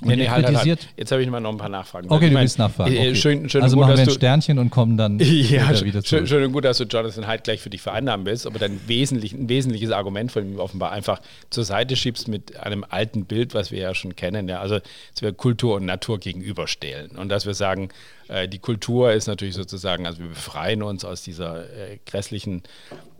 [0.00, 0.88] Und nee, nee, halt, halt, halt.
[0.96, 2.08] Jetzt habe ich mal noch ein paar Nachfragen.
[2.08, 2.94] Okay, du mein, willst nachfragen.
[2.94, 3.14] Äh, okay.
[3.16, 6.06] Schön, schön also machen wir ein Sternchen und kommen dann ja, wieder zurück.
[6.06, 8.80] Schön, schön und gut, dass du Jonathan halt gleich für dich vereinnahmen willst, aber dann
[8.87, 13.54] wesentlich, ein wesentliches Argument von ihm offenbar einfach zur Seite schiebst mit einem alten Bild,
[13.54, 14.48] was wir ja schon kennen.
[14.48, 17.88] Ja, also, dass wir Kultur und Natur gegenüberstellen und dass wir sagen,
[18.28, 22.62] äh, die Kultur ist natürlich sozusagen, also wir befreien uns aus dieser äh, grässlichen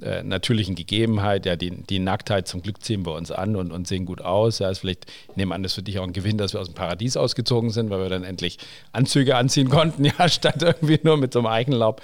[0.03, 1.47] äh, natürlichen Gegebenheit.
[1.47, 4.59] Ja, die, die, Nacktheit zum Glück ziehen wir uns an und, und sehen gut aus.
[4.59, 6.68] Ja, ist vielleicht, ich nehme an, das für dich auch ein Gewinn, dass wir aus
[6.69, 8.59] dem Paradies ausgezogen sind, weil wir dann endlich
[8.93, 12.03] Anzüge anziehen konnten, ja, statt irgendwie nur mit so einem Eichenlaub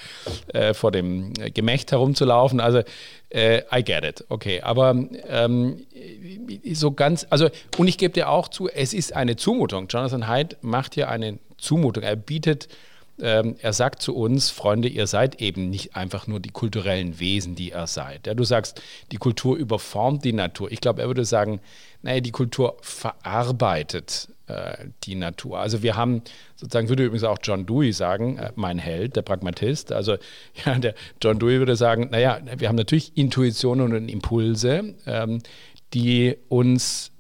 [0.49, 2.61] äh, vor dem Gemächt herumzulaufen.
[2.61, 2.83] Also
[3.31, 4.61] äh, I get it, okay.
[4.61, 4.97] Aber
[5.29, 5.87] ähm,
[6.73, 9.89] so ganz, also, und ich gebe dir auch zu, es ist eine Zumutung.
[9.89, 12.03] Jonathan Haidt macht hier eine Zumutung.
[12.03, 12.69] Er bietet
[13.21, 17.55] ähm, er sagt zu uns, Freunde, ihr seid eben nicht einfach nur die kulturellen Wesen,
[17.55, 18.27] die ihr seid.
[18.27, 20.71] Ja, du sagst, die Kultur überformt die Natur.
[20.73, 21.61] Ich glaube, er würde sagen,
[22.03, 25.59] naja, die Kultur verarbeitet äh, die Natur.
[25.59, 26.23] Also wir haben,
[26.57, 30.17] sozusagen würde übrigens auch John Dewey sagen, äh, mein Held, der Pragmatist, also
[30.67, 35.41] ja, der John Dewey würde sagen, naja, wir haben natürlich Intuitionen und Impulse, ähm,
[35.95, 37.13] die uns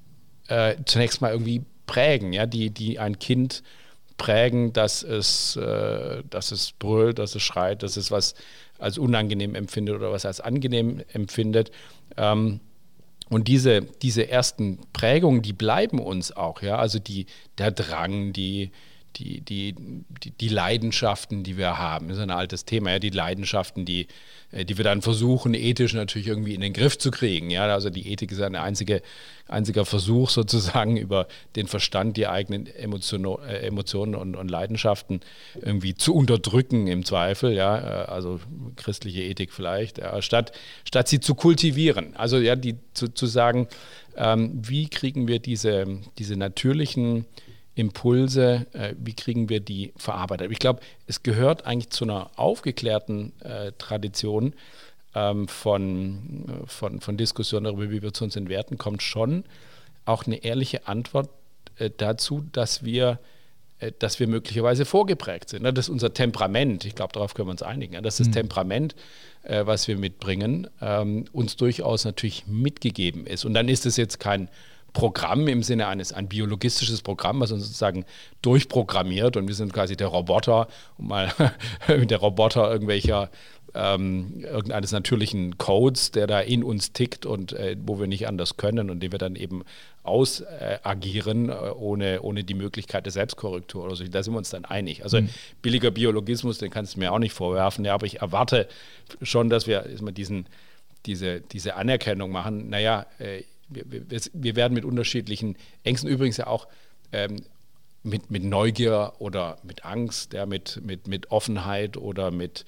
[0.48, 3.62] äh, zunächst mal irgendwie prägen, ja, die, die ein Kind
[4.16, 8.34] prägen, dass es, äh, dass es brüllt, dass es schreit, dass es was
[8.78, 11.70] als unangenehm empfindet oder was als angenehm empfindet.
[12.16, 12.60] Ähm,
[13.30, 16.76] und diese, diese ersten Prägungen, die bleiben uns auch, ja.
[16.76, 17.26] Also die,
[17.58, 18.70] der Drang, die,
[19.16, 19.74] die, die,
[20.22, 24.06] die, die Leidenschaften, die wir haben, das ist ein altes Thema, ja, die Leidenschaften, die,
[24.50, 27.50] äh, die wir dann versuchen, ethisch natürlich irgendwie in den Griff zu kriegen.
[27.50, 27.66] Ja?
[27.66, 29.02] Also die Ethik ist ein einzige,
[29.48, 35.20] einziger Versuch sozusagen über den Verstand die eigenen Emotion, äh, Emotionen und, und, Leidenschaften
[35.60, 38.40] irgendwie zu unterdrücken im Zweifel, ja, äh, also
[38.76, 40.52] christliche Ethik vielleicht, ja, statt,
[40.84, 42.16] statt sie zu kultivieren.
[42.16, 43.68] Also ja, die zu, zu sagen,
[44.16, 45.86] ähm, wie kriegen wir diese,
[46.18, 47.26] diese natürlichen
[47.74, 50.50] Impulse, äh, wie kriegen wir die verarbeitet.
[50.52, 54.54] Ich glaube, es gehört eigentlich zu einer aufgeklärten äh, Tradition
[55.14, 59.44] ähm, von, von, von Diskussionen darüber, wie wir zu unseren Werten kommen, schon
[60.04, 61.30] auch eine ehrliche Antwort
[61.78, 63.18] äh, dazu, dass wir
[63.80, 65.64] äh, dass wir möglicherweise vorgeprägt sind.
[65.64, 66.84] Das ist unser Temperament.
[66.84, 68.00] Ich glaube, darauf können wir uns einigen.
[68.02, 68.32] Das ist das mhm.
[68.32, 68.94] Temperament,
[69.42, 73.44] äh, was wir mitbringen, ähm, uns durchaus natürlich mitgegeben ist.
[73.44, 74.48] Und dann ist es jetzt kein
[74.94, 78.06] Programm im Sinne eines ein biologistisches Programm, was uns sozusagen
[78.40, 81.30] durchprogrammiert und wir sind quasi der Roboter, um mal
[81.88, 83.30] der Roboter irgendwelcher
[83.74, 88.56] ähm, irgendeines natürlichen Codes, der da in uns tickt und äh, wo wir nicht anders
[88.56, 89.64] können und den wir dann eben
[90.04, 94.04] ausagieren, äh, ohne, ohne die Möglichkeit der Selbstkorrektur oder so.
[94.04, 95.02] Da sind wir uns dann einig.
[95.02, 95.28] Also mhm.
[95.60, 98.68] billiger Biologismus, den kannst du mir auch nicht vorwerfen, ja, aber ich erwarte
[99.22, 100.46] schon, dass wir diesen,
[101.04, 102.70] diese, diese Anerkennung machen.
[102.70, 106.68] Naja, äh, wir, wir, wir, werden mit unterschiedlichen Ängsten übrigens ja auch
[107.12, 107.36] ähm,
[108.02, 112.64] mit, mit Neugier oder mit Angst, ja, mit, mit, mit Offenheit oder mit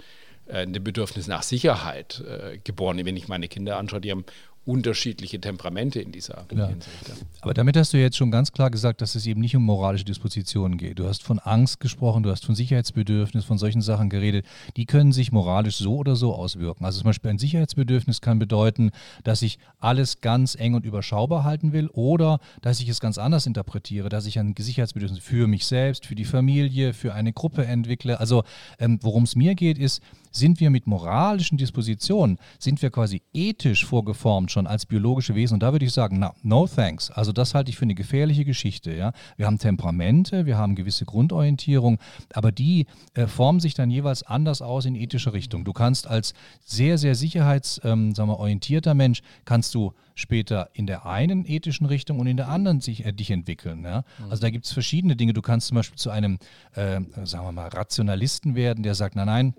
[0.46, 3.04] äh, dem Bedürfnis nach Sicherheit äh, geboren.
[3.04, 4.24] Wenn ich meine Kinder anschaue, die haben
[4.66, 6.68] unterschiedliche Temperamente in dieser Klar.
[6.68, 6.92] Hinsicht.
[7.40, 10.04] Aber damit hast du jetzt schon ganz klar gesagt, dass es eben nicht um moralische
[10.04, 10.98] Dispositionen geht.
[10.98, 14.44] Du hast von Angst gesprochen, du hast von Sicherheitsbedürfnis, von solchen Sachen geredet.
[14.76, 16.84] Die können sich moralisch so oder so auswirken.
[16.84, 18.90] Also zum Beispiel ein Sicherheitsbedürfnis kann bedeuten,
[19.22, 23.46] dass ich alles ganz eng und überschaubar halten will oder dass ich es ganz anders
[23.46, 28.18] interpretiere, dass ich ein Sicherheitsbedürfnis für mich selbst, für die Familie, für eine Gruppe entwickle.
[28.18, 28.42] Also
[28.80, 30.02] ähm, worum es mir geht, ist,
[30.36, 35.54] sind wir mit moralischen Dispositionen, sind wir quasi ethisch vorgeformt schon als biologische Wesen.
[35.54, 37.10] Und da würde ich sagen, na, no thanks.
[37.10, 38.94] Also das halte ich für eine gefährliche Geschichte.
[38.94, 39.12] Ja?
[39.36, 41.98] Wir haben Temperamente, wir haben gewisse Grundorientierung,
[42.32, 45.64] aber die äh, formen sich dann jeweils anders aus in ethische Richtung.
[45.64, 51.86] Du kannst als sehr, sehr sicherheitsorientierter ähm, Mensch, kannst du später in der einen ethischen
[51.86, 53.84] Richtung und in der anderen sich, äh, dich entwickeln.
[53.84, 54.04] Ja?
[54.18, 54.30] Mhm.
[54.30, 55.32] Also da gibt es verschiedene Dinge.
[55.32, 56.38] Du kannst zum Beispiel zu einem,
[56.74, 59.54] äh, sagen wir mal, Rationalisten werden, der sagt, nein, nein,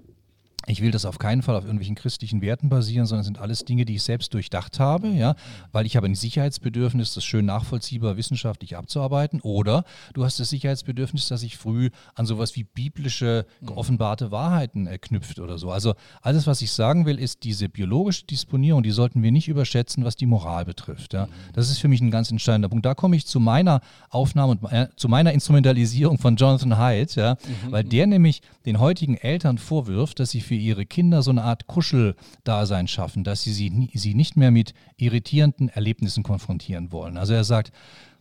[0.65, 3.85] ich will das auf keinen Fall auf irgendwelchen christlichen Werten basieren, sondern sind alles Dinge,
[3.85, 5.35] die ich selbst durchdacht habe, ja,
[5.71, 9.39] weil ich habe ein Sicherheitsbedürfnis, das schön nachvollziehbar wissenschaftlich abzuarbeiten.
[9.41, 14.97] Oder du hast das Sicherheitsbedürfnis, dass ich früh an sowas wie biblische, geoffenbarte Wahrheiten äh,
[14.97, 15.71] knüpft oder so.
[15.71, 20.03] Also alles, was ich sagen will, ist diese biologische Disponierung, die sollten wir nicht überschätzen,
[20.03, 21.13] was die Moral betrifft.
[21.13, 21.29] Ja.
[21.53, 22.85] Das ist für mich ein ganz entscheidender Punkt.
[22.85, 27.35] Da komme ich zu meiner Aufnahme und äh, zu meiner Instrumentalisierung von Jonathan Haidt, ja,
[27.35, 27.71] mhm.
[27.71, 31.67] weil der nämlich den heutigen Eltern vorwirft, dass sie für ihre Kinder so eine Art
[31.67, 37.17] Kuscheldasein schaffen, dass sie sie, sie nicht mehr mit irritierenden Erlebnissen konfrontieren wollen.
[37.17, 37.71] Also er sagt,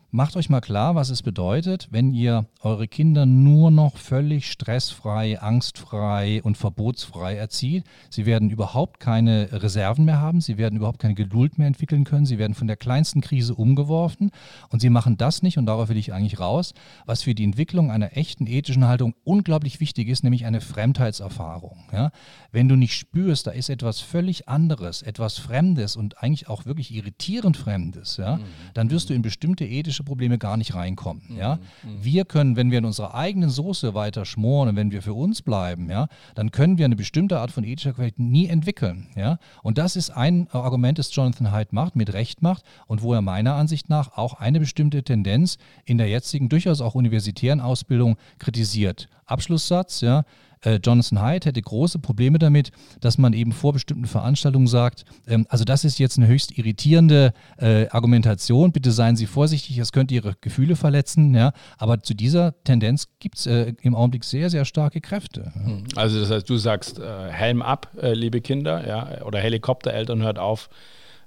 [0.09, 5.41] Macht euch mal klar, was es bedeutet, wenn ihr eure Kinder nur noch völlig stressfrei,
[5.41, 7.83] angstfrei und verbotsfrei erzieht.
[8.09, 12.25] Sie werden überhaupt keine Reserven mehr haben, sie werden überhaupt keine Geduld mehr entwickeln können,
[12.25, 14.31] sie werden von der kleinsten Krise umgeworfen
[14.69, 16.73] und sie machen das nicht, und darauf will ich eigentlich raus,
[17.05, 21.83] was für die Entwicklung einer echten ethischen Haltung unglaublich wichtig ist, nämlich eine Fremdheitserfahrung.
[21.91, 22.11] Ja?
[22.53, 26.93] Wenn du nicht spürst, da ist etwas völlig anderes, etwas Fremdes und eigentlich auch wirklich
[26.95, 28.43] irritierend Fremdes, ja, mhm.
[28.73, 31.23] dann wirst du in bestimmte ethische politische Probleme gar nicht reinkommen.
[31.27, 31.37] Mhm.
[31.37, 31.55] Ja?
[31.55, 32.03] Mhm.
[32.03, 35.41] Wir können, wenn wir in unserer eigenen Soße weiter schmoren und wenn wir für uns
[35.41, 39.07] bleiben, ja, dann können wir eine bestimmte Art von ethischer Qualität nie entwickeln.
[39.15, 39.39] Ja?
[39.63, 43.21] Und das ist ein Argument, das Jonathan Haidt macht, mit Recht macht und wo er
[43.21, 49.09] meiner Ansicht nach auch eine bestimmte Tendenz in der jetzigen, durchaus auch universitären Ausbildung kritisiert.
[49.25, 50.23] Abschlusssatz, ja,
[50.63, 55.45] äh, Jonathan Haidt hätte große Probleme damit, dass man eben vor bestimmten Veranstaltungen sagt, ähm,
[55.49, 60.13] also das ist jetzt eine höchst irritierende äh, Argumentation, bitte seien Sie vorsichtig, es könnte
[60.13, 61.33] Ihre Gefühle verletzen.
[61.33, 61.53] Ja?
[61.77, 65.51] Aber zu dieser Tendenz gibt es äh, im Augenblick sehr, sehr starke Kräfte.
[65.53, 65.83] Hm.
[65.95, 69.25] Also das heißt, du sagst äh, Helm ab, äh, liebe Kinder, ja?
[69.25, 70.69] oder Helikoptereltern hört auf,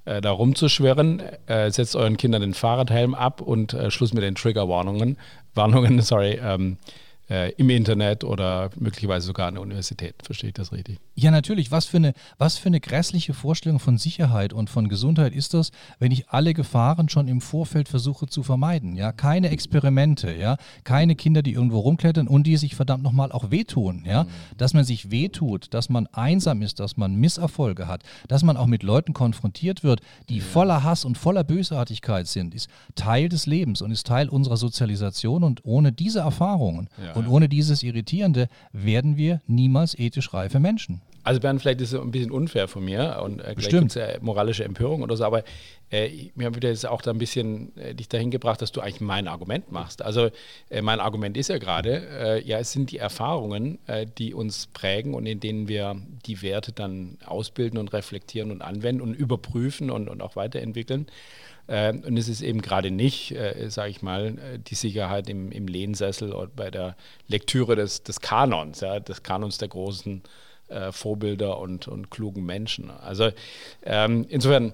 [0.04, 1.22] äh, da rumzuschwirren.
[1.46, 5.16] Äh, setzt euren Kindern den Fahrradhelm ab und äh, Schluss mit den Triggerwarnungen.
[5.54, 6.40] Warnungen, sorry.
[6.42, 6.78] Ähm,
[7.30, 10.16] äh, im Internet oder möglicherweise sogar an der Universität.
[10.22, 10.98] Verstehe ich das richtig?
[11.14, 11.70] Ja, natürlich.
[11.70, 15.70] Was für, eine, was für eine grässliche Vorstellung von Sicherheit und von Gesundheit ist das,
[15.98, 18.96] wenn ich alle Gefahren schon im Vorfeld versuche zu vermeiden?
[18.96, 23.50] Ja, keine Experimente, ja, keine Kinder, die irgendwo rumklettern und die sich verdammt nochmal auch
[23.50, 24.04] wehtun.
[24.06, 24.28] Ja, mhm.
[24.56, 28.66] dass man sich wehtut, dass man einsam ist, dass man Misserfolge hat, dass man auch
[28.66, 30.44] mit Leuten konfrontiert wird, die ja.
[30.44, 35.44] voller Hass und voller Bösartigkeit sind, ist Teil des Lebens und ist Teil unserer Sozialisation
[35.44, 37.19] und ohne diese Erfahrungen ja.
[37.20, 41.02] Und ohne dieses Irritierende werden wir niemals ethisch reife Menschen.
[41.22, 44.64] Also Bernd, vielleicht ist es ein bisschen unfair von mir und äh, es ja moralische
[44.64, 45.44] Empörung oder so, aber
[45.90, 49.00] äh, mir wird jetzt auch da ein bisschen äh, dich dahin gebracht, dass du eigentlich
[49.00, 50.02] mein Argument machst.
[50.02, 50.30] Also
[50.70, 54.68] äh, mein Argument ist ja gerade, äh, ja, es sind die Erfahrungen, äh, die uns
[54.68, 59.90] prägen und in denen wir die Werte dann ausbilden und reflektieren und anwenden und überprüfen
[59.90, 61.06] und, und auch weiterentwickeln.
[61.68, 65.66] Ähm, und es ist eben gerade nicht, äh, sage ich mal, die Sicherheit im, im
[65.66, 66.96] Lehnsessel oder bei der
[67.28, 70.28] Lektüre des, des Kanons, ja, des Kanons der großen äh,
[70.92, 72.90] Vorbilder und, und klugen Menschen.
[72.90, 73.30] Also
[73.85, 74.72] ähm, insofern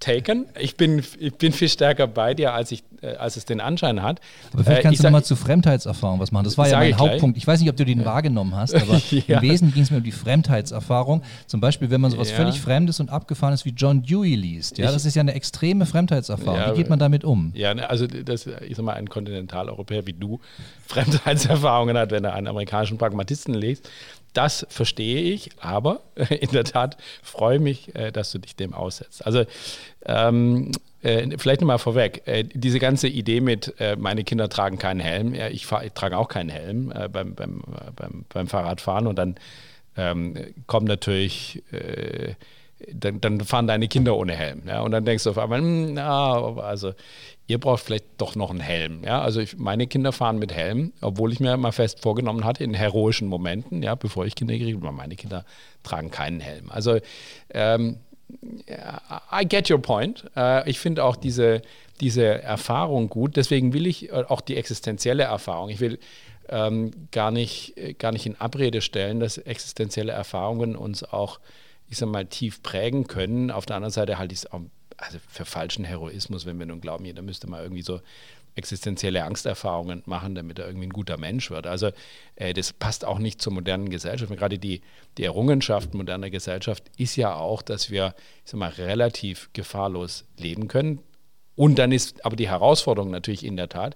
[0.00, 0.46] taken.
[0.58, 4.02] Ich bin, ich bin viel stärker bei dir, als, ich, äh, als es den Anschein
[4.02, 4.20] hat.
[4.52, 6.44] Aber vielleicht äh, kannst äh, du nochmal zu Fremdheitserfahrung was machen.
[6.44, 7.34] Das war ja mein Hauptpunkt.
[7.34, 7.42] Gleich.
[7.42, 8.04] Ich weiß nicht, ob du den ja.
[8.04, 9.38] wahrgenommen hast, aber ja.
[9.38, 11.22] im Wesentlichen ging es mir um die Fremdheitserfahrung.
[11.46, 12.36] Zum Beispiel, wenn man sowas ja.
[12.36, 14.78] völlig Fremdes und Abgefahrenes wie John Dewey liest.
[14.78, 16.72] Ja, ich, das ist ja eine extreme Fremdheitserfahrung.
[16.72, 17.52] wie geht man damit um?
[17.54, 20.40] Ja, ne, also das, ich sag mal, ein Kontinentaleuropäer wie du
[20.86, 23.88] Fremdheitserfahrungen hat, wenn er einen amerikanischen Pragmatisten liest,
[24.36, 29.24] das verstehe ich, aber in der Tat freue mich, äh, dass du dich dem aussetzt.
[29.24, 29.44] Also
[30.04, 30.72] ähm,
[31.02, 35.34] äh, vielleicht nochmal vorweg, äh, diese ganze Idee mit, äh, meine Kinder tragen keinen Helm,
[35.34, 37.62] ja, ich, ich trage auch keinen Helm äh, beim, beim,
[37.94, 39.36] beim, beim, Fahrradfahren und dann
[39.96, 40.34] ähm,
[40.66, 42.34] kommt natürlich äh,
[42.92, 44.62] dann, dann, fahren deine Kinder ohne Helm.
[44.66, 44.82] Ja?
[44.82, 46.92] Und dann denkst du auf einmal, hm, na, also
[47.46, 49.02] ihr braucht vielleicht doch noch einen Helm.
[49.04, 49.22] Ja?
[49.22, 52.74] Also ich, meine Kinder fahren mit Helm, obwohl ich mir mal fest vorgenommen hatte, in
[52.74, 55.44] heroischen Momenten, ja, bevor ich Kinder kriege, meine Kinder
[55.82, 56.70] tragen keinen Helm.
[56.70, 56.98] Also
[57.50, 57.98] ähm,
[59.32, 60.24] I get your point.
[60.36, 61.62] Äh, ich finde auch diese,
[62.00, 63.36] diese Erfahrung gut.
[63.36, 65.70] Deswegen will ich äh, auch die existenzielle Erfahrung.
[65.70, 65.98] Ich will
[66.48, 71.40] ähm, gar, nicht, gar nicht in Abrede stellen, dass existenzielle Erfahrungen uns auch,
[71.88, 73.50] ich sag mal, tief prägen können.
[73.50, 74.60] Auf der anderen Seite halte ich es auch
[74.96, 78.00] also für falschen Heroismus, wenn wir nun glauben, jeder müsste mal irgendwie so
[78.54, 81.66] existenzielle Angsterfahrungen machen, damit er irgendwie ein guter Mensch wird.
[81.66, 81.90] Also
[82.36, 84.30] äh, das passt auch nicht zur modernen Gesellschaft.
[84.30, 84.80] Und gerade die,
[85.18, 90.68] die Errungenschaft moderner Gesellschaft ist ja auch, dass wir ich sag mal, relativ gefahrlos leben
[90.68, 91.00] können.
[91.54, 93.94] Und dann ist aber die Herausforderung natürlich in der Tat,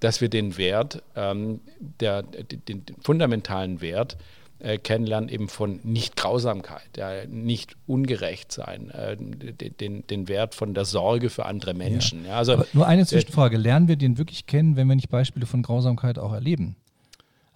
[0.00, 4.16] dass wir den Wert, ähm, der, den, den fundamentalen Wert
[4.60, 10.84] äh, kennenlernen, eben von Nicht-Grausamkeit, ja, nicht ungerecht sein, äh, den, den Wert von der
[10.84, 12.24] Sorge für andere Menschen.
[12.24, 12.30] Ja.
[12.30, 15.62] Ja, also, nur eine Zwischenfrage, lernen wir den wirklich kennen, wenn wir nicht Beispiele von
[15.62, 16.76] Grausamkeit auch erleben?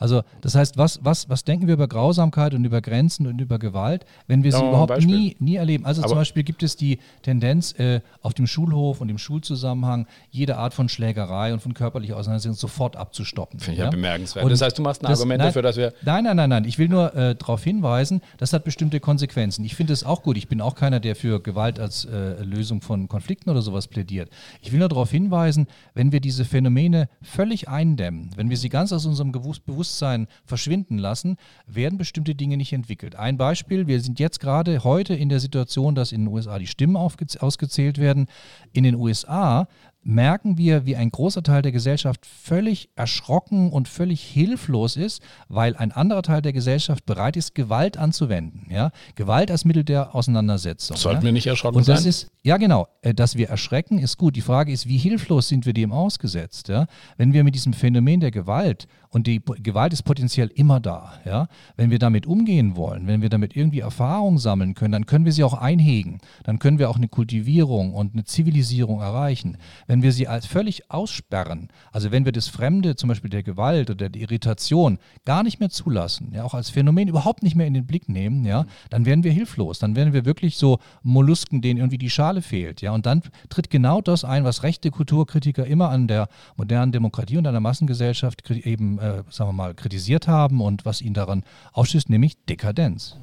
[0.02, 3.60] Also das heißt, was, was, was denken wir über Grausamkeit und über Grenzen und über
[3.60, 5.86] Gewalt, wenn wir sie überhaupt nie, nie erleben?
[5.86, 10.08] Also Aber zum Beispiel gibt es die Tendenz, äh, auf dem Schulhof und im Schulzusammenhang
[10.32, 13.60] jede Art von Schlägerei und von körperlicher Auseinandersetzung sofort abzustoppen.
[13.60, 14.44] Finde ich ja, bemerkenswert.
[14.44, 15.94] Und das heißt, du machst ein das, Argument dafür, dass wir...
[16.04, 16.64] Nein, nein, nein, nein.
[16.64, 19.64] Ich will nur äh, darauf hinweisen, das hat bestimmte Konsequenzen.
[19.64, 20.36] Ich finde es auch gut.
[20.36, 24.30] Ich bin auch keiner, der für Gewalt als äh, Lösung von Konflikten oder sowas plädiert.
[24.62, 28.92] Ich will nur darauf hinweisen, wenn wir diese Phänomene völlig eindämmen, wenn wir sie ganz
[28.92, 33.16] aus unserem Bewusstsein Bewusstsein verschwinden lassen, werden bestimmte Dinge nicht entwickelt.
[33.16, 36.66] Ein Beispiel, wir sind jetzt gerade heute in der Situation, dass in den USA die
[36.66, 38.26] Stimmen ausgezählt werden.
[38.72, 39.68] In den USA
[40.04, 45.76] merken wir, wie ein großer Teil der Gesellschaft völlig erschrocken und völlig hilflos ist, weil
[45.76, 48.66] ein anderer Teil der Gesellschaft bereit ist, Gewalt anzuwenden.
[48.70, 48.90] Ja?
[49.14, 50.96] Gewalt als Mittel der Auseinandersetzung.
[50.96, 51.26] Sollten ja?
[51.26, 52.08] wir nicht erschrocken und das sein?
[52.08, 52.88] Ist, ja, genau.
[53.02, 54.34] Äh, dass wir erschrecken, ist gut.
[54.34, 56.68] Die Frage ist, wie hilflos sind wir dem ausgesetzt?
[56.68, 56.86] Ja?
[57.16, 61.46] Wenn wir mit diesem Phänomen der Gewalt, und die Gewalt ist potenziell immer da, ja?
[61.76, 65.32] wenn wir damit umgehen wollen, wenn wir damit irgendwie Erfahrung sammeln können, dann können wir
[65.32, 66.18] sie auch einhegen.
[66.42, 70.90] Dann können wir auch eine Kultivierung und eine Zivilisierung erreichen wenn wir sie als völlig
[70.90, 75.60] aussperren, also wenn wir das Fremde, zum Beispiel der Gewalt oder der Irritation, gar nicht
[75.60, 79.04] mehr zulassen, ja, auch als Phänomen überhaupt nicht mehr in den Blick nehmen, ja, dann
[79.06, 79.78] werden wir hilflos.
[79.78, 82.80] Dann werden wir wirklich so Mollusken, denen irgendwie die Schale fehlt.
[82.80, 87.36] Ja, und dann tritt genau das ein, was rechte Kulturkritiker immer an der modernen Demokratie
[87.36, 91.44] und an der Massengesellschaft eben, äh, sagen wir mal, kritisiert haben und was ihn daran
[91.72, 93.16] ausstößt, nämlich Dekadenz.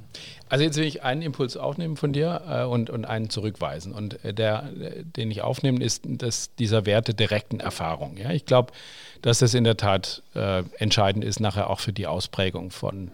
[0.50, 3.94] Also jetzt will ich einen Impuls aufnehmen von dir äh, und, und einen zurückweisen.
[3.94, 4.64] Und äh, der,
[5.16, 8.18] den ich aufnehme, ist dass dieser Wert der direkten Erfahrung.
[8.18, 8.32] Ja?
[8.32, 8.74] Ich glaube,
[9.22, 13.12] dass das in der Tat äh, entscheidend ist nachher auch für die Ausprägung von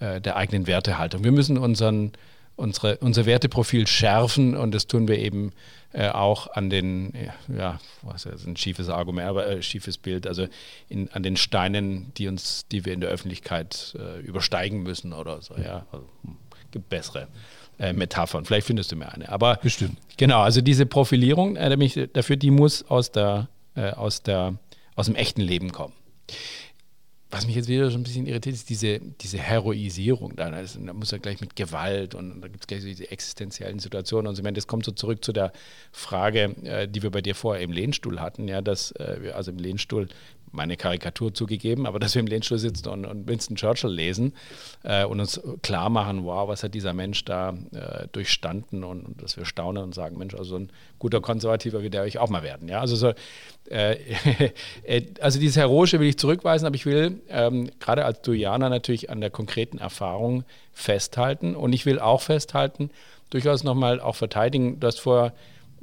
[0.00, 1.24] äh, der eigenen Wertehaltung.
[1.24, 2.12] Wir müssen unseren,
[2.58, 5.52] unsere, unser Werteprofil schärfen und das tun wir eben
[5.92, 7.12] äh, auch an den,
[7.48, 10.46] ja, was ist ein schiefes Argument, aber äh, schiefes Bild, also
[10.88, 15.40] in, an den Steinen, die uns, die wir in der Öffentlichkeit äh, übersteigen müssen oder
[15.40, 15.86] so, ja.
[15.92, 16.36] Also, hm,
[16.70, 17.28] gibt bessere
[17.78, 18.44] äh, Metaphern.
[18.44, 19.30] Vielleicht findest du mir eine.
[19.30, 19.96] Aber bestimmt.
[20.18, 24.58] Genau, also diese Profilierung, äh, dafür, die muss aus der, äh, aus der,
[24.96, 25.94] aus dem echten Leben kommen
[27.30, 30.34] was mich jetzt wieder so ein bisschen irritiert, ist diese, diese Heroisierung.
[30.36, 33.10] Da, also, da muss er gleich mit Gewalt und da gibt es gleich so diese
[33.10, 34.28] existenziellen Situationen.
[34.28, 35.52] Und so, das kommt so zurück zu der
[35.92, 39.50] Frage, äh, die wir bei dir vorher im Lehnstuhl hatten, ja, dass äh, wir also
[39.50, 40.08] im Lehnstuhl
[40.52, 44.34] meine Karikatur zugegeben, aber dass wir im Lehnstuhl sitzen und, und Winston Churchill lesen
[44.82, 49.22] äh, und uns klar machen, wow, was hat dieser Mensch da äh, durchstanden und, und,
[49.22, 52.42] dass wir staunen und sagen, Mensch, also ein guter Konservativer wie der ich auch mal
[52.42, 52.68] werden.
[52.68, 52.80] Ja?
[52.80, 53.12] Also, so,
[53.70, 53.96] äh,
[54.84, 59.10] äh, also dieses Heroische will ich zurückweisen, aber ich will ähm, gerade als Dujaner natürlich
[59.10, 62.90] an der konkreten Erfahrung festhalten und ich will auch festhalten,
[63.30, 65.32] durchaus nochmal auch verteidigen, du hast vorher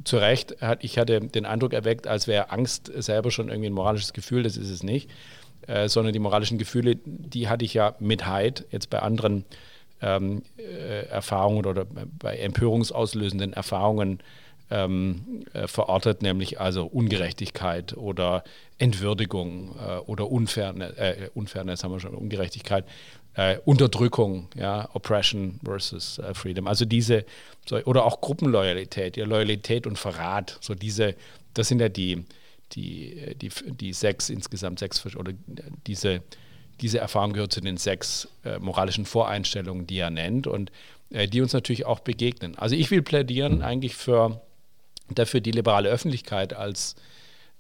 [0.04, 4.14] zu Recht, ich hatte den Eindruck erweckt, als wäre Angst selber schon irgendwie ein moralisches
[4.14, 5.10] Gefühl, das ist es nicht,
[5.68, 9.46] äh, sondern die moralischen Gefühle, die hatte ich ja mit Heid, jetzt bei anderen
[10.02, 14.20] ähm, äh, Erfahrungen oder bei empörungsauslösenden Erfahrungen
[14.70, 18.44] ähm, äh, verortet, nämlich also Ungerechtigkeit oder
[18.78, 22.86] Entwürdigung äh, oder Unfairness, äh, Unfairness haben wir schon, Ungerechtigkeit
[23.36, 26.68] äh, Unterdrückung, ja, Oppression versus äh, Freedom.
[26.68, 27.26] Also diese,
[27.68, 31.16] so, oder auch Gruppenloyalität, ja, Loyalität und Verrat, so diese,
[31.54, 32.26] das sind ja die,
[32.74, 35.34] die, die, die sechs, insgesamt sechs, oder
[35.86, 36.22] diese,
[36.82, 40.72] diese Erfahrung gehört zu den sechs äh, moralischen Voreinstellungen, die er nennt und
[41.10, 42.58] äh, die uns natürlich auch begegnen.
[42.58, 44.42] Also ich will plädieren eigentlich für,
[45.10, 46.96] dafür die liberale Öffentlichkeit als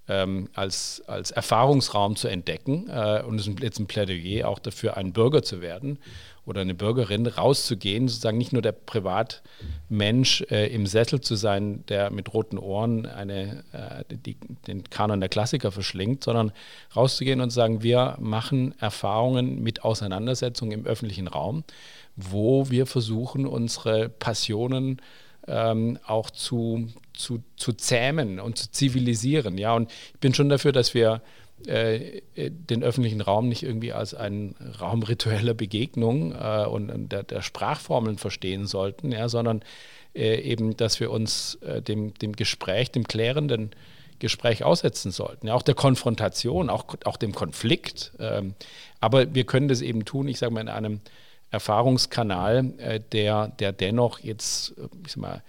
[0.07, 2.89] ähm, als, als Erfahrungsraum zu entdecken.
[2.89, 5.99] Äh, und es ist jetzt ein Plädoyer auch dafür, ein Bürger zu werden
[6.45, 12.11] oder eine Bürgerin, rauszugehen, sozusagen nicht nur der Privatmensch äh, im Sessel zu sein, der
[12.11, 14.37] mit roten Ohren eine, äh, die,
[14.67, 16.51] den Kanon der Klassiker verschlingt, sondern
[16.95, 21.63] rauszugehen und sagen, wir machen Erfahrungen mit Auseinandersetzungen im öffentlichen Raum,
[22.15, 25.01] wo wir versuchen, unsere Passionen
[25.47, 29.57] ähm, auch zu, zu, zu zähmen und zu zivilisieren.
[29.57, 31.21] Ja, und ich bin schon dafür, dass wir
[31.67, 37.41] äh, den öffentlichen Raum nicht irgendwie als einen Raum ritueller Begegnung äh, und, der, der,
[37.41, 39.61] Sprachformeln verstehen sollten, ja, sondern
[40.13, 43.71] äh, eben, dass wir uns äh, dem, dem Gespräch, dem klärenden
[44.19, 45.47] Gespräch aussetzen sollten.
[45.47, 48.11] Ja, auch der Konfrontation, auch, auch dem Konflikt.
[48.19, 48.53] Ähm,
[48.99, 50.99] aber wir können das eben tun, ich sage mal, in einem
[51.51, 55.41] Erfahrungskanal, äh, der, der dennoch jetzt, äh, ich sag mal, äh,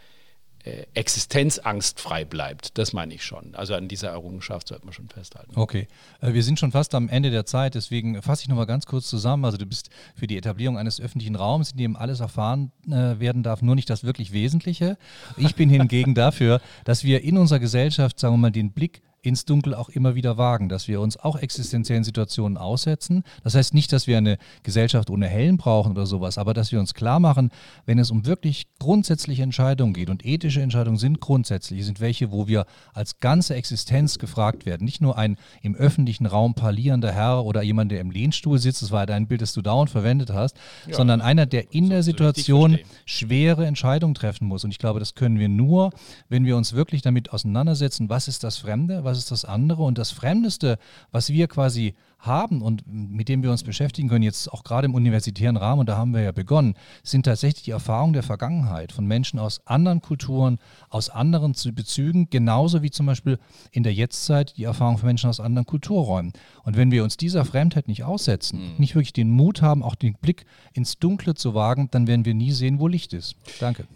[0.94, 2.76] existenzangstfrei bleibt.
[2.78, 3.54] Das meine ich schon.
[3.54, 5.52] Also an dieser Errungenschaft sollte man schon festhalten.
[5.54, 5.86] Okay,
[6.20, 9.08] äh, wir sind schon fast am Ende der Zeit, deswegen fasse ich nochmal ganz kurz
[9.08, 9.44] zusammen.
[9.44, 13.42] Also du bist für die Etablierung eines öffentlichen Raums, in dem alles erfahren äh, werden
[13.42, 14.98] darf, nur nicht das wirklich Wesentliche.
[15.36, 19.44] Ich bin hingegen dafür, dass wir in unserer Gesellschaft, sagen wir mal, den Blick ins
[19.44, 23.24] Dunkel auch immer wieder wagen, dass wir uns auch existenziellen Situationen aussetzen.
[23.42, 26.78] Das heißt nicht, dass wir eine Gesellschaft ohne Hellen brauchen oder sowas, aber dass wir
[26.78, 27.50] uns klar machen,
[27.86, 32.46] wenn es um wirklich grundsätzliche Entscheidungen geht und ethische Entscheidungen sind grundsätzlich, sind welche, wo
[32.46, 34.84] wir als ganze Existenz gefragt werden.
[34.84, 38.92] Nicht nur ein im öffentlichen Raum parlierender Herr oder jemand, der im Lehnstuhl sitzt, das
[38.92, 40.56] war halt ein Bild, das du dauernd verwendet hast,
[40.86, 44.62] ja, sondern einer, der in der Situation schwere Entscheidungen treffen muss.
[44.62, 45.90] Und ich glaube, das können wir nur,
[46.28, 49.82] wenn wir uns wirklich damit auseinandersetzen, was ist das Fremde, was ist das andere.
[49.82, 50.78] Und das Fremdeste,
[51.10, 54.94] was wir quasi haben und mit dem wir uns beschäftigen können, jetzt auch gerade im
[54.94, 59.06] universitären Rahmen, und da haben wir ja begonnen, sind tatsächlich die Erfahrungen der Vergangenheit von
[59.06, 60.58] Menschen aus anderen Kulturen,
[60.88, 63.38] aus anderen Bezügen, genauso wie zum Beispiel
[63.70, 66.32] in der Jetztzeit die Erfahrungen von Menschen aus anderen Kulturräumen.
[66.64, 68.74] Und wenn wir uns dieser Fremdheit nicht aussetzen, mhm.
[68.78, 72.34] nicht wirklich den Mut haben, auch den Blick ins Dunkle zu wagen, dann werden wir
[72.34, 73.36] nie sehen, wo Licht ist.
[73.60, 73.86] Danke.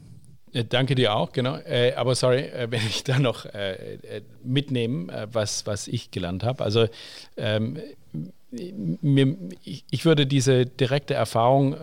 [0.52, 1.56] Äh, danke dir auch, genau.
[1.56, 6.64] Äh, aber sorry, äh, wenn ich da noch äh, mitnehme, was, was ich gelernt habe.
[6.64, 6.86] Also
[7.36, 7.78] ähm,
[8.52, 11.76] ich, würde diese direkte Erfahrung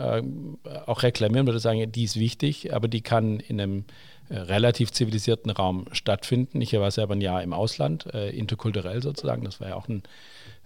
[0.85, 3.85] auch reklamieren, würde sagen, die ist wichtig, aber die kann in einem
[4.29, 6.59] relativ zivilisierten Raum stattfinden.
[6.59, 9.45] Ich war selber ein Jahr im Ausland, interkulturell sozusagen.
[9.45, 10.03] Das war ja auch ein,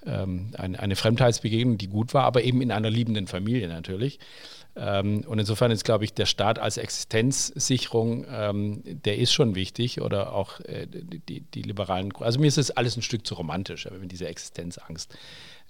[0.05, 4.19] ähm, eine, eine Fremdheitsbegegnung, die gut war, aber eben in einer liebenden Familie natürlich.
[4.75, 10.01] Ähm, und insofern ist, glaube ich, der Staat als Existenzsicherung, ähm, der ist schon wichtig
[10.01, 12.13] oder auch äh, die, die, liberalen.
[12.19, 15.13] Also mir ist das alles ein Stück zu romantisch, wenn wir diese Existenzangst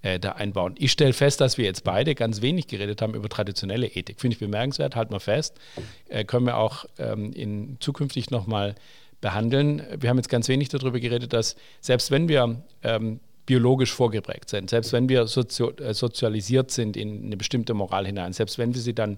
[0.04, 0.76] äh, da einbauen.
[0.78, 4.22] Ich stelle fest, dass wir jetzt beide ganz wenig geredet haben über traditionelle Ethik.
[4.22, 5.60] Finde ich bemerkenswert, halt mal fest.
[6.08, 8.76] Äh, können wir auch ähm, in zukünftig nochmal
[9.20, 9.82] behandeln.
[9.98, 14.70] Wir haben jetzt ganz wenig darüber geredet, dass selbst wenn wir ähm, biologisch vorgeprägt sind.
[14.70, 18.82] Selbst wenn wir sozio äh, sozialisiert sind in eine bestimmte Moral hinein, selbst wenn wir
[18.82, 19.18] sie dann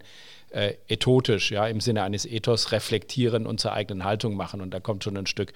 [0.52, 4.62] äh, ethotisch, ja, im Sinne eines Ethos reflektieren und zur eigenen Haltung machen.
[4.62, 5.54] Und da kommt schon ein Stück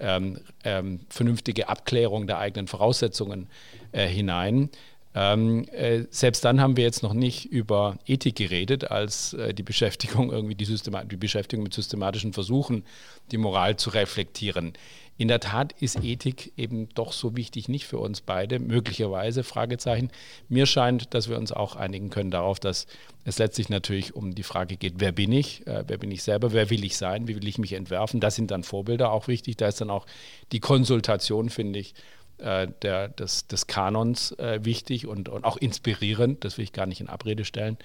[0.00, 3.48] ähm, ähm, vernünftige Abklärung der eigenen Voraussetzungen
[3.92, 4.70] äh, hinein.
[5.14, 9.62] Ähm, äh, selbst dann haben wir jetzt noch nicht über Ethik geredet, als äh, die
[9.62, 12.84] Beschäftigung irgendwie die, die Beschäftigung mit systematischen Versuchen,
[13.30, 14.74] die Moral zu reflektieren.
[15.18, 20.10] In der Tat ist Ethik eben doch so wichtig nicht für uns beide, möglicherweise, Fragezeichen.
[20.48, 22.86] Mir scheint, dass wir uns auch einigen können darauf, dass
[23.24, 26.52] es letztlich natürlich um die Frage geht, wer bin ich, äh, wer bin ich selber,
[26.52, 28.20] wer will ich sein, wie will ich mich entwerfen.
[28.20, 29.56] Das sind dann Vorbilder auch wichtig.
[29.56, 30.06] Da ist dann auch
[30.52, 31.94] die Konsultation, finde ich,
[32.38, 36.44] äh, der, des, des Kanons äh, wichtig und, und auch inspirierend.
[36.44, 37.76] Das will ich gar nicht in Abrede stellen.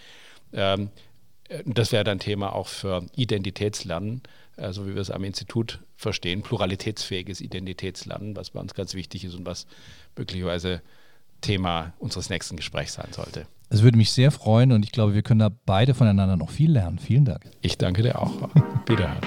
[0.54, 0.92] Ähm,
[1.50, 4.22] äh, das wäre dann Thema auch für Identitätslernen
[4.58, 9.36] so wie wir es am Institut verstehen, pluralitätsfähiges Identitätslernen, was bei uns ganz wichtig ist
[9.36, 9.66] und was
[10.16, 10.82] möglicherweise
[11.42, 13.46] Thema unseres nächsten Gesprächs sein sollte.
[13.70, 16.72] Es würde mich sehr freuen und ich glaube, wir können da beide voneinander noch viel
[16.72, 17.00] lernen.
[17.00, 17.50] Vielen Dank.
[17.62, 18.32] Ich danke dir auch.
[18.88, 19.18] Wiederhören.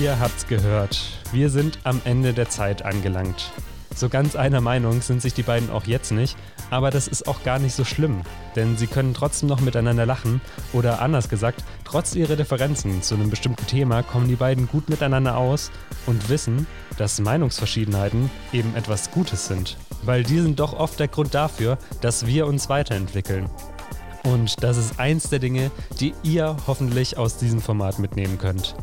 [0.00, 1.02] Ihr habt's gehört.
[1.32, 3.50] Wir sind am Ende der Zeit angelangt.
[3.94, 6.36] So ganz einer Meinung sind sich die beiden auch jetzt nicht,
[6.72, 8.22] aber das ist auch gar nicht so schlimm,
[8.56, 10.40] denn sie können trotzdem noch miteinander lachen
[10.72, 15.36] oder anders gesagt, trotz ihrer Differenzen zu einem bestimmten Thema kommen die beiden gut miteinander
[15.36, 15.70] aus
[16.06, 16.66] und wissen,
[16.96, 22.26] dass Meinungsverschiedenheiten eben etwas Gutes sind, weil die sind doch oft der Grund dafür, dass
[22.26, 23.50] wir uns weiterentwickeln.
[24.24, 25.70] Und das ist eins der Dinge,
[26.00, 28.76] die ihr hoffentlich aus diesem Format mitnehmen könnt.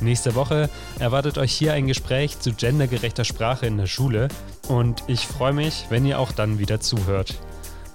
[0.00, 4.28] Nächste Woche erwartet euch hier ein Gespräch zu gendergerechter Sprache in der Schule
[4.68, 7.34] und ich freue mich, wenn ihr auch dann wieder zuhört.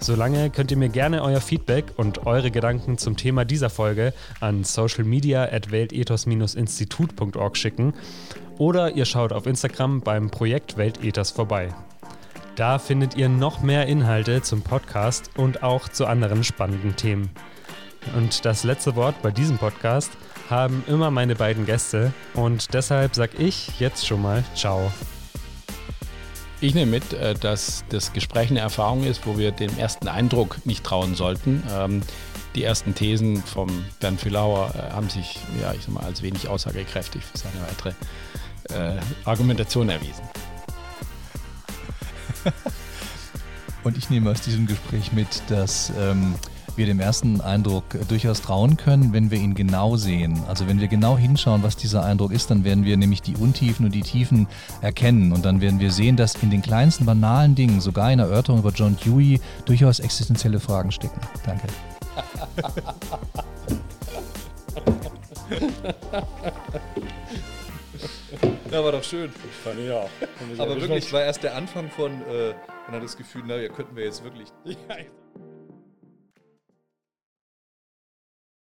[0.02, 4.64] Solange könnt ihr mir gerne euer Feedback und eure Gedanken zum Thema dieser Folge an
[4.64, 7.94] socialmedia.weltethos-institut.org schicken
[8.58, 11.74] oder ihr schaut auf Instagram beim Projekt Weltethos vorbei.
[12.56, 17.30] Da findet ihr noch mehr Inhalte zum Podcast und auch zu anderen spannenden Themen.
[18.16, 20.12] Und das letzte Wort bei diesem Podcast
[20.50, 24.92] haben immer meine beiden Gäste und deshalb sag ich jetzt schon mal Ciao.
[26.62, 30.66] Ich nehme mit, äh, dass das Gespräch eine Erfahrung ist, wo wir dem ersten Eindruck
[30.66, 31.64] nicht trauen sollten.
[31.72, 32.02] Ähm,
[32.54, 36.50] die ersten Thesen vom Bernd Füllauer äh, haben sich, ja, ich sag mal, als wenig
[36.50, 37.94] aussagekräftig für seine weitere
[38.74, 40.24] äh, Argumentation erwiesen.
[43.84, 46.36] Und ich nehme aus diesem Gespräch mit, dass ähm,
[46.80, 50.42] wir dem ersten Eindruck durchaus trauen können, wenn wir ihn genau sehen.
[50.48, 53.86] Also wenn wir genau hinschauen, was dieser Eindruck ist, dann werden wir nämlich die Untiefen
[53.86, 54.48] und die Tiefen
[54.82, 55.32] erkennen.
[55.32, 58.62] Und dann werden wir sehen, dass in den kleinsten banalen Dingen, sogar in der Erörterung
[58.62, 61.20] über John Dewey, durchaus existenzielle Fragen stecken.
[61.46, 61.68] Danke.
[68.72, 69.32] Ja, war doch schön.
[69.64, 70.10] Fand ich auch.
[70.58, 72.54] Aber wirklich war erst der Anfang von, äh,
[72.86, 74.48] man hat das Gefühl, na, ja, könnten wir jetzt wirklich.
[74.64, 74.96] Ja,